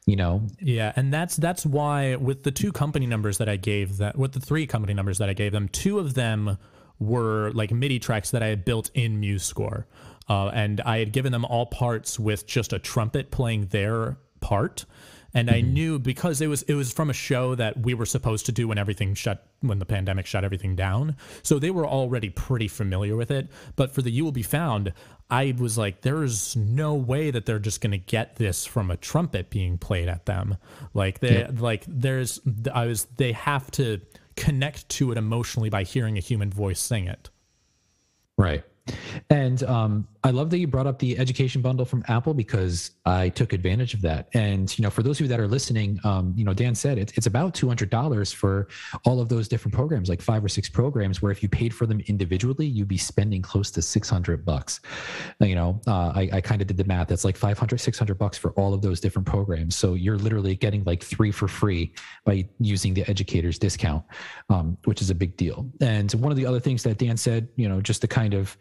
[0.05, 3.97] You know, Yeah, and that's that's why with the two company numbers that I gave
[3.97, 6.57] that with the three company numbers that I gave them, two of them
[6.99, 9.85] were like MIDI tracks that I had built in MuseScore.
[10.27, 14.85] Uh, and I had given them all parts with just a trumpet playing their part.
[15.35, 18.45] And I knew because it was it was from a show that we were supposed
[18.45, 21.17] to do when everything shut when the pandemic shut everything down.
[21.43, 23.49] So they were already pretty familiar with it.
[23.75, 24.93] But for the You Will Be Found,
[25.29, 28.95] I was like, there is no way that they're just gonna get this from a
[28.95, 30.55] trumpet being played at them.
[30.93, 32.39] Like they like there's
[32.73, 33.99] I was they have to
[34.37, 37.29] connect to it emotionally by hearing a human voice sing it.
[38.37, 38.63] Right.
[39.29, 43.29] And um, I love that you brought up the education bundle from Apple because I
[43.29, 44.27] took advantage of that.
[44.33, 46.97] And you know, for those of you that are listening, um, you know, Dan said
[46.97, 48.67] it's about two hundred dollars for
[49.03, 51.21] all of those different programs, like five or six programs.
[51.21, 54.79] Where if you paid for them individually, you'd be spending close to six hundred bucks.
[55.39, 57.07] You know, uh, I, I kind of did the math.
[57.07, 59.75] That's like 500, 600 bucks for all of those different programs.
[59.75, 64.03] So you're literally getting like three for free by using the educator's discount,
[64.49, 65.69] um, which is a big deal.
[65.81, 68.57] And one of the other things that Dan said, you know, just to kind of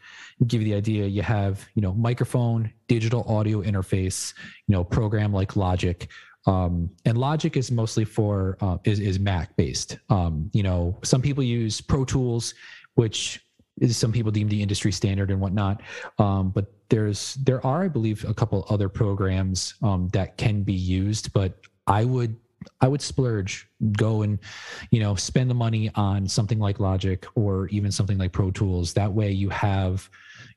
[0.47, 4.35] give you the idea, you have, you know, microphone, digital audio interface,
[4.67, 6.09] you know, program like Logic.
[6.47, 9.99] Um, and Logic is mostly for uh, is is Mac based.
[10.11, 12.55] Um, you know, some people use Pro Tools,
[12.95, 13.41] which
[13.81, 15.83] is some people deem the industry standard and whatnot.
[16.19, 20.75] Um, but there's there are, I believe, a couple other programs um, that can be
[20.75, 21.33] used.
[21.33, 22.37] But I would
[22.81, 24.39] I would splurge, go and
[24.91, 28.93] you know spend the money on something like Logic or even something like Pro Tools.
[28.95, 30.09] That way, you have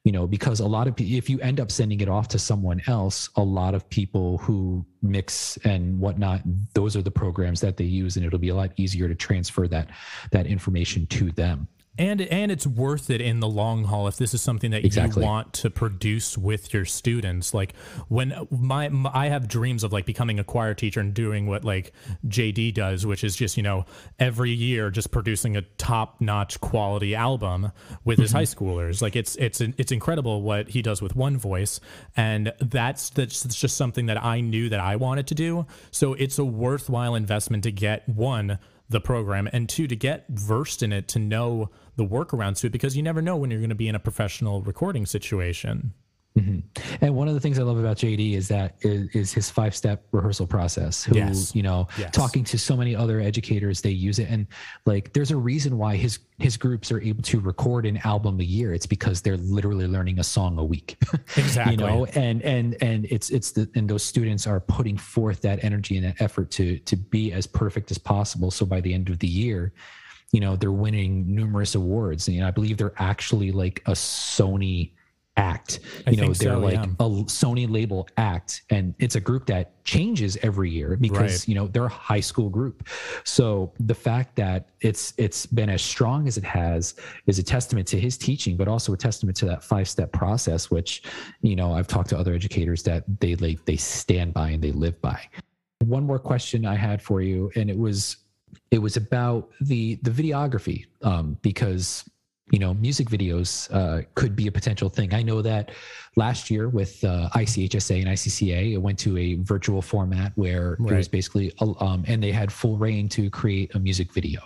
[0.04, 2.82] you know because a lot of if you end up sending it off to someone
[2.88, 6.42] else a lot of people who mix and whatnot
[6.74, 9.68] those are the programs that they use and it'll be a lot easier to transfer
[9.68, 9.90] that
[10.32, 11.68] that information to them
[11.98, 15.22] and and it's worth it in the long haul if this is something that Exactly.
[15.22, 17.54] you want to produce with your students.
[17.54, 17.76] Like
[18.08, 21.64] when my, my i have dreams of like becoming a choir teacher and doing what
[21.64, 21.94] like
[22.28, 23.86] jd does which is just you know
[24.20, 27.72] every year just producing a top notch quality album
[28.04, 28.38] with his mm-hmm.
[28.38, 29.02] high schoolers.
[29.02, 31.80] Like it's it's it's incredible what he does with one voice.
[32.16, 35.66] And that's that's just something that i knew that i wanted to do.
[35.92, 38.60] So it's a worthwhile investment to get one
[38.90, 42.72] the program and two to get versed in it to know the workarounds to it
[42.72, 45.94] because you never know when you're going to be in a professional recording situation
[46.38, 47.04] Mm-hmm.
[47.04, 49.76] and one of the things i love about jd is that is, is his five
[49.76, 51.56] step rehearsal process who Yes.
[51.56, 52.12] you know Yes.
[52.12, 54.46] talking to so many other educators they use it and
[54.86, 58.44] like there's a reason why his his groups are able to record an album a
[58.44, 60.98] year it's because they're literally learning a song a week
[61.38, 61.72] Exactly.
[61.74, 65.64] you know and and and it's it's the and those students are putting forth that
[65.64, 69.10] energy and that effort to to be as perfect as possible so by the end
[69.10, 69.74] of the year
[70.32, 74.92] you know they're winning numerous awards and i believe they're actually like a sony
[75.38, 76.84] act I you know think they're so, like yeah.
[76.84, 81.48] a sony label act and it's a group that changes every year because Right.
[81.48, 82.88] you know they're a high school group
[83.24, 86.96] so the fact that it's it's been as strong as it has
[87.28, 90.70] is a testament to his teaching but also a testament to that five step process
[90.72, 91.04] which
[91.42, 94.72] you know i've talked to other educators that they like they stand by and they
[94.72, 95.20] live by
[95.86, 98.18] one more question i had for you and it was
[98.72, 102.10] it was about the the videography um, because
[102.52, 105.14] you know music videos uh, could be a potential thing.
[105.14, 105.72] I know that
[106.16, 110.80] last year with uh, ICHSA and ICCA, it went to a virtual format where it
[110.80, 111.12] was Right.
[111.12, 114.42] basically um, and they had full reign to create a music video.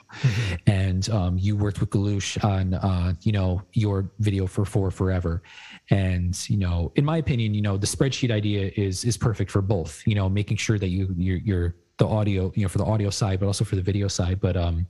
[0.68, 5.44] And um, you worked with Galush on uh, you know your video for For Forever,
[5.90, 9.62] and you know in my opinion, you know the spreadsheet idea is is perfect for
[9.62, 10.02] both.
[10.08, 13.10] You know making sure that you you're, you're the audio you know for the audio
[13.12, 14.40] side, but also for the video side.
[14.42, 14.88] But um,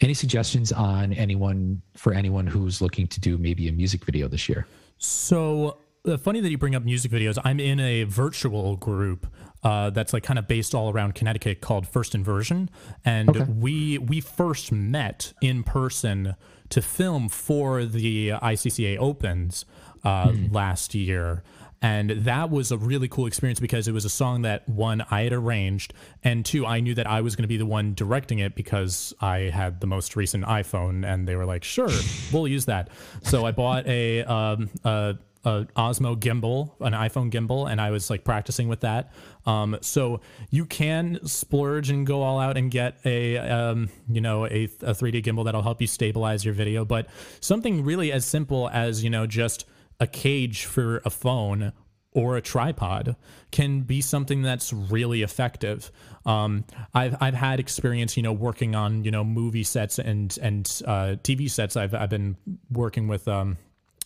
[0.00, 4.48] any suggestions on anyone for anyone who's looking to do maybe a music video this
[4.48, 4.66] year?
[4.98, 7.38] So uh, funny that you bring up music videos.
[7.44, 9.26] I'm in a virtual group
[9.62, 12.70] uh, that's like kind of based all around Connecticut called First Inversion,
[13.04, 13.44] and Okay.
[13.50, 16.36] we we first met in person
[16.68, 19.64] to film for the ICCA Opens
[20.04, 21.42] uh, last year.
[21.82, 25.22] And that was a really cool experience because it was a song that one I
[25.22, 25.92] had arranged,
[26.24, 29.14] and two I knew that I was going to be the one directing it because
[29.20, 31.90] I had the most recent iPhone, and they were like, "Sure,
[32.32, 32.88] we'll use that."
[33.22, 38.08] So I bought a um, a, a Osmo gimbal, an iPhone gimbal, and I was
[38.08, 39.12] like practicing with that.
[39.44, 40.20] Um, so
[40.50, 44.94] you can splurge and go all out and get a um, you know a, a
[44.94, 47.06] 3D gimbal that'll help you stabilize your video, but
[47.40, 49.66] something really as simple as you know just
[50.00, 51.72] a cage for a phone
[52.16, 53.14] or a tripod
[53.50, 55.92] can be something that's really effective.
[56.24, 60.66] Um, I've I've had experience, you know, working on you know movie sets and and
[60.86, 61.76] uh, TV sets.
[61.76, 62.36] I've I've been
[62.70, 63.28] working with.
[63.28, 63.58] Um,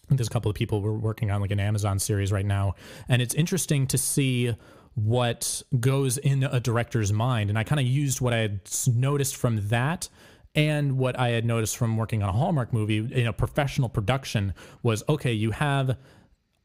[0.08, 2.74] there's a couple of people we're working on like an Amazon series right now,
[3.08, 4.56] and it's interesting to see
[4.94, 7.48] what goes in a director's mind.
[7.48, 8.60] And I kind of used what I had
[8.92, 10.08] noticed from that
[10.54, 14.54] and what I had noticed from working on a Hallmark movie in a professional production
[14.82, 15.96] was okay, you have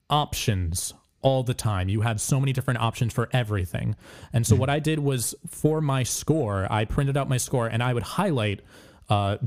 [0.10, 1.90] options all the time.
[1.90, 3.96] You have so many different options for everything.
[4.32, 7.82] And so what I did was for my score, I printed out my score and
[7.82, 8.62] I would highlight
[9.10, 9.38] uh,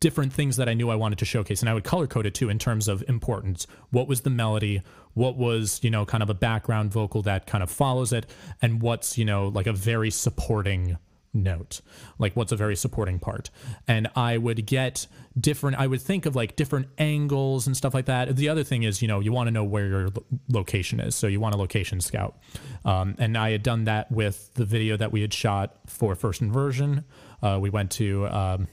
[0.00, 2.34] different things that I knew I wanted to showcase, and I would color code it
[2.34, 3.66] too in terms of importance.
[3.90, 4.82] What was the melody?
[5.14, 8.26] What was you know kind of a background vocal that kind of follows it,
[8.60, 10.98] and what's you know like a very supporting
[11.34, 11.80] note
[12.18, 13.50] like what's a very supporting part.
[13.86, 15.06] And i would get
[15.38, 18.36] different i would think of like different angles and stuff like that.
[18.36, 21.14] The other thing is you know you want to know where your lo- location is.
[21.14, 22.38] So you want a location scout.
[22.84, 26.40] Um, and i had done that with the video that we had shot for first
[26.40, 27.04] inversion.
[27.42, 28.68] Uh, we went to um,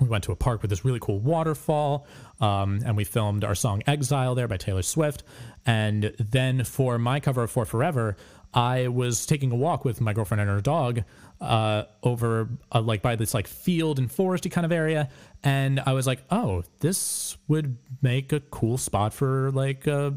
[0.00, 2.06] we went to a park with this really cool waterfall
[2.40, 5.22] um, and we filmed our song exile there by taylor swift.
[5.64, 8.16] And then for my cover of for forever
[8.54, 11.02] i was taking a walk with my girlfriend and her dog
[11.42, 15.08] uh, over uh, like by this like field and foresty kind of area
[15.42, 20.10] and i was like oh this would make a cool spot for like uh,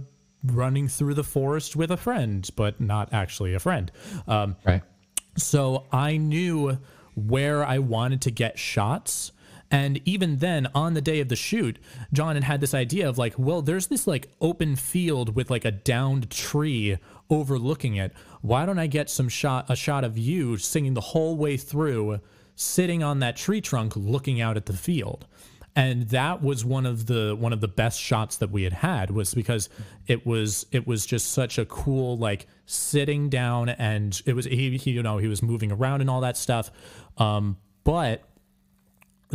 [0.44, 3.92] running through the forest with a friend but not actually a friend
[4.28, 4.84] um, Right.
[5.36, 6.78] so I knew
[7.16, 9.32] where I wanted to get shots.
[9.72, 11.80] And even then, on the day of the shoot,
[12.14, 15.66] John had had this idea of like, well, there's this like open field with like
[15.66, 16.98] a downed tree
[17.30, 18.14] overlooking it.
[18.46, 22.20] Why don't I get some shot, a shot of you singing the whole way through,
[22.56, 25.26] sitting on that tree trunk, looking out at the field?
[25.76, 29.12] and that was one of the one of the best shots that we had had
[29.12, 29.70] was because
[30.08, 34.78] it was it was just such a cool like sitting down and it was he,
[34.78, 36.72] he you know he was moving around and all that stuff
[37.18, 38.24] um but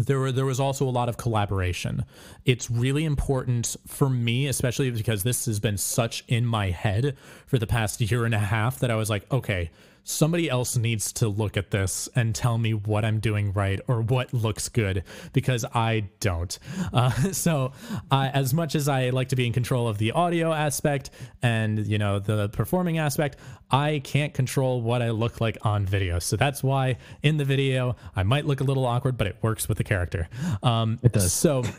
[0.06, 2.04] there were there was also a lot of collaboration.
[2.44, 7.58] It's really important for me, especially because this has been such in my head for
[7.58, 9.70] the past year and a half that I was like, okay,
[10.04, 14.00] somebody else needs to look at this and tell me what I'm doing right or
[14.00, 16.58] what looks good because I don't.
[16.92, 17.72] Uh, so,
[18.10, 21.10] uh, as much as I like to be in control of the audio aspect
[21.42, 23.36] and you know the performing aspect,
[23.70, 26.18] I can't control what I look like on video.
[26.18, 29.68] So that's why in the video I might look a little awkward, but it works
[29.68, 30.28] with the character.
[30.62, 31.32] Um, It does.
[31.32, 31.62] So.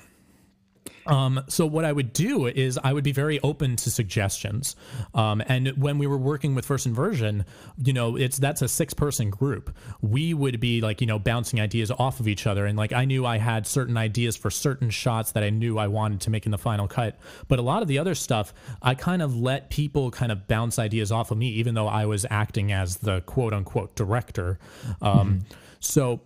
[1.06, 4.76] Um, so what I would do is I would be very open to suggestions.
[5.14, 7.46] Um, and when we were working with First Inversion,
[7.84, 9.76] you know, it's that's a six person group.
[10.02, 12.66] We would be like, you know, bouncing ideas off of each other.
[12.66, 15.88] And like I knew I had certain ideas for certain shots that I knew I
[15.88, 17.20] wanted to make in the final cut.
[17.48, 20.80] But a lot of the other stuff, I kind of let people kind of bounce
[20.80, 24.60] ideas off of me, even though I was acting as the quote unquote director.
[25.02, 25.42] Um,
[25.82, 26.22] So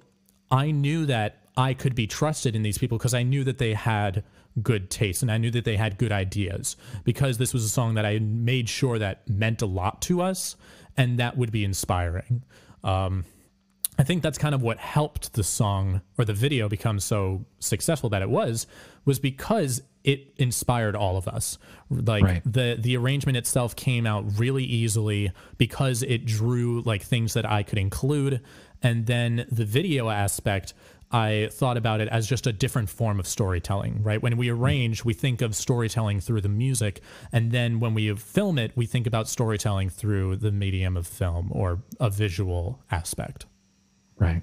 [0.51, 3.73] I knew that I could be trusted in these people because I knew that they
[3.73, 4.23] had
[4.62, 7.95] good taste and I knew that they had good ideas because this was a song
[7.95, 10.56] that I made sure that meant a lot to us
[10.95, 12.43] and that would be inspiring.
[12.84, 13.26] Um,
[13.97, 18.10] I think that's kind of what helped the song or the video become so successful
[18.10, 18.68] that it was
[19.06, 21.58] was because it inspired all of us.
[21.89, 22.41] Like Right.
[22.45, 27.64] the the arrangement itself came out really easily because it drew like things that I
[27.64, 28.41] could include
[28.84, 30.74] and then the video aspect
[31.12, 34.22] I thought about it as just a different form of storytelling, right?
[34.22, 37.01] When we arrange, we think of storytelling through the music,
[37.32, 41.49] and then when we film it, we think about storytelling through the medium of film
[41.51, 43.45] or a visual aspect.
[44.18, 44.41] Right.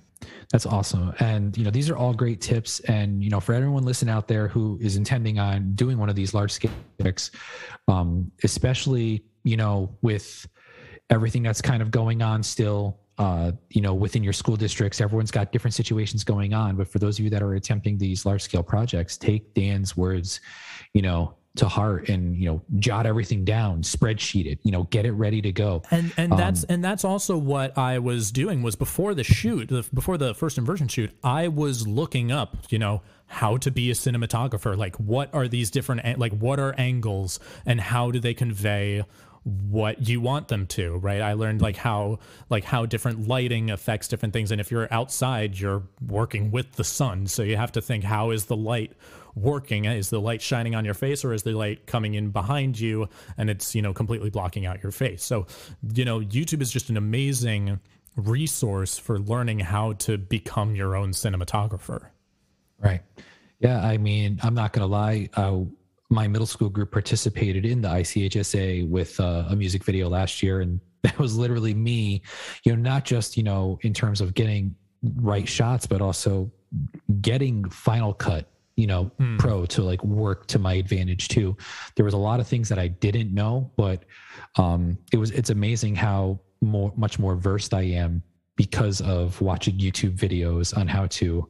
[0.52, 1.14] That's awesome.
[1.18, 2.80] And, you know, these are all great tips.
[2.80, 6.14] And, you know, for everyone listening out there who is intending on doing one of
[6.14, 7.30] these large scale projects,
[7.88, 10.46] um, especially, you know, with
[11.10, 15.30] everything that's kind of going on still, uh, you know, within your school districts, everyone's
[15.30, 16.76] got different situations going on.
[16.76, 20.40] But for those of you that are attempting these large scale projects, take Dan's words,
[20.94, 25.04] you know, to heart and, you know, jot everything down, spreadsheet it, you know, get
[25.04, 25.82] it ready to go.
[25.90, 29.86] And and that's and that's also what I was doing was before the shoot, the,
[29.92, 33.94] before the first inversion shoot, I was looking up, you know, how to be a
[33.94, 34.78] cinematographer.
[34.78, 39.04] Like, what are these different, like, what are angles, and how do they convey
[39.44, 40.96] what you want them to?
[40.98, 41.20] Right.
[41.20, 42.18] I learned like how
[42.50, 46.84] like how different lighting affects different things, and if you're outside, you're working with the
[46.84, 48.92] sun, so you have to think how is the light
[49.34, 52.78] working is the light shining on your face or is the light coming in behind
[52.78, 55.46] you and it's you know completely blocking out your face so
[55.94, 57.80] you know youtube is just an amazing
[58.14, 62.08] resource for learning how to become your own cinematographer
[62.82, 63.00] Right.
[63.60, 63.80] Yeah.
[63.80, 65.28] I mean, I'm not to lie.
[65.34, 65.60] Uh,
[66.12, 70.60] my middle school group participated in the ICHSA with uh, a music video last year.
[70.60, 72.22] And that was literally me,
[72.64, 74.74] you know, not just, you know, in terms of getting
[75.16, 76.52] right shots, but also
[77.20, 78.46] getting Final Cut,
[78.76, 81.56] you know, pro to like work to my advantage too.
[81.96, 84.04] There was a lot of things that I didn't know, but
[84.56, 88.22] um, it was, it's amazing how more, much more versed I am
[88.56, 91.48] because of watching YouTube videos on how to,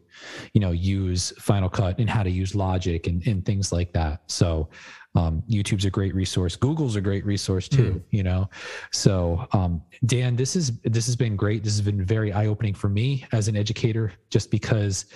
[0.53, 4.23] you know, use Final Cut and how to use Logic and, and things like that.
[4.29, 4.69] So
[5.15, 6.57] um, YouTube's a great resource.
[6.57, 8.49] Google's a great resource too, you know.
[8.93, 11.63] So um, Dan, this is this has been great.
[11.65, 15.07] This has been very eye opening for me as an educator, just because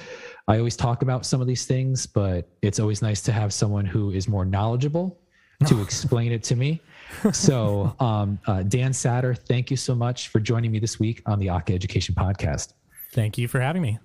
[0.49, 3.87] I always talk about some of these things, but it's always nice to have someone
[3.87, 5.19] who is more knowledgeable
[5.67, 6.81] to explain it to me.
[7.33, 11.39] So, um, uh, Dan Satter, thank you so much for joining me this week on
[11.39, 12.75] the Aca-Education Podcast.
[13.13, 13.99] thank you for having me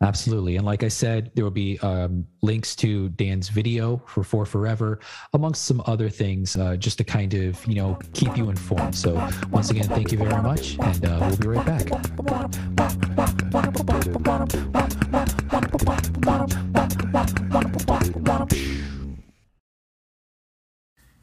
[0.00, 0.56] Absolutely.
[0.56, 5.00] And like I said, there will be um, links to Dan's video for For Forever,
[5.34, 8.94] amongst some other things, uh, just to kind of, you know, keep you informed.
[8.94, 9.14] So
[9.50, 10.78] once again, thank you very much.
[10.78, 11.88] And uh, we'll be right back.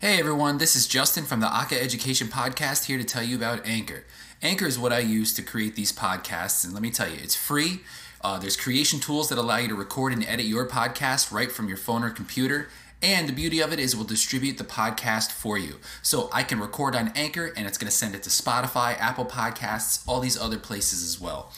[0.01, 4.03] Hey everyone, this is Justin from the Aca-Education Podcast here to tell you about Anchor.
[4.41, 7.33] Anchor is what I use to create these podcasts, and let me tell you, it's
[7.33, 7.79] free.
[8.21, 11.69] Uh, there's creation tools that allow you to record and edit your podcast right from
[11.69, 12.67] your phone or computer.
[13.01, 15.75] And the beauty of it is it will distribute the podcast for you.
[16.01, 19.25] So I can record on Anchor and it's going to send it to Spotify, Apple
[19.25, 21.53] Podcasts, all these other places as well.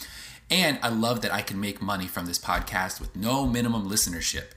[0.48, 4.52] And I love that I can make money from this podcast with no minimum listenership.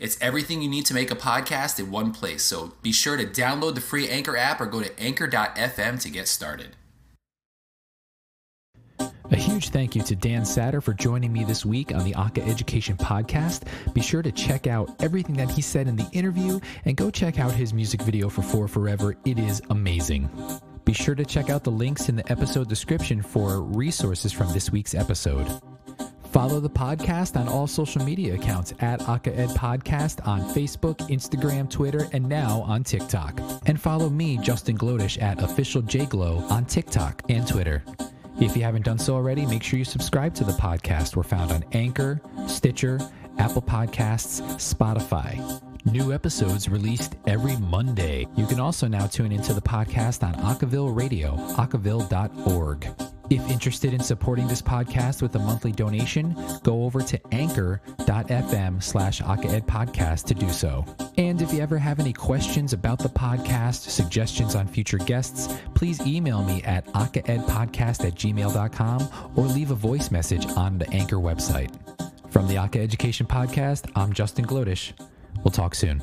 [0.00, 2.42] It's everything you need to make a podcast in one place.
[2.42, 6.28] So be sure to download the free Anchor app or go to anchor.fm to get
[6.28, 6.76] started.
[9.30, 12.96] A huge thank you to Dan Satter for joining me this week on the Aca-Education
[12.96, 13.62] Podcast.
[13.94, 17.38] Be sure to check out everything that he said in the interview and go check
[17.38, 19.16] out his music video for For Forever.
[19.24, 20.28] It is amazing.
[20.84, 24.70] Be sure to check out the links in the episode description for resources from this
[24.70, 25.48] week's episode.
[26.34, 32.08] Follow the podcast on all social media accounts at AcaEd Podcast on Facebook, Instagram, Twitter,
[32.12, 33.40] and now on TikTok.
[33.66, 37.84] And follow me, Justin Glodish, at Official JGlow on TikTok and Twitter.
[38.40, 41.14] If you haven't done so already, make sure you subscribe to the podcast.
[41.14, 42.98] We're found on Anchor, Stitcher,
[43.38, 45.62] Apple Podcasts, Spotify.
[45.84, 48.26] New episodes released every Monday.
[48.34, 53.13] You can also now tune into the podcast on Acaville Radio, acaville.org.
[53.30, 59.22] If interested in supporting this podcast with a monthly donation, go over to anchor.fm slash
[59.22, 60.84] podcast to do so.
[61.16, 66.00] And if you ever have any questions about the podcast, suggestions on future guests, please
[66.06, 71.74] email me at acaedpodcast at gmail.com or leave a voice message on the Anchor website.
[72.30, 74.92] From the Aca-Education Podcast, I'm Justin Glodish.
[75.44, 76.02] We'll talk soon.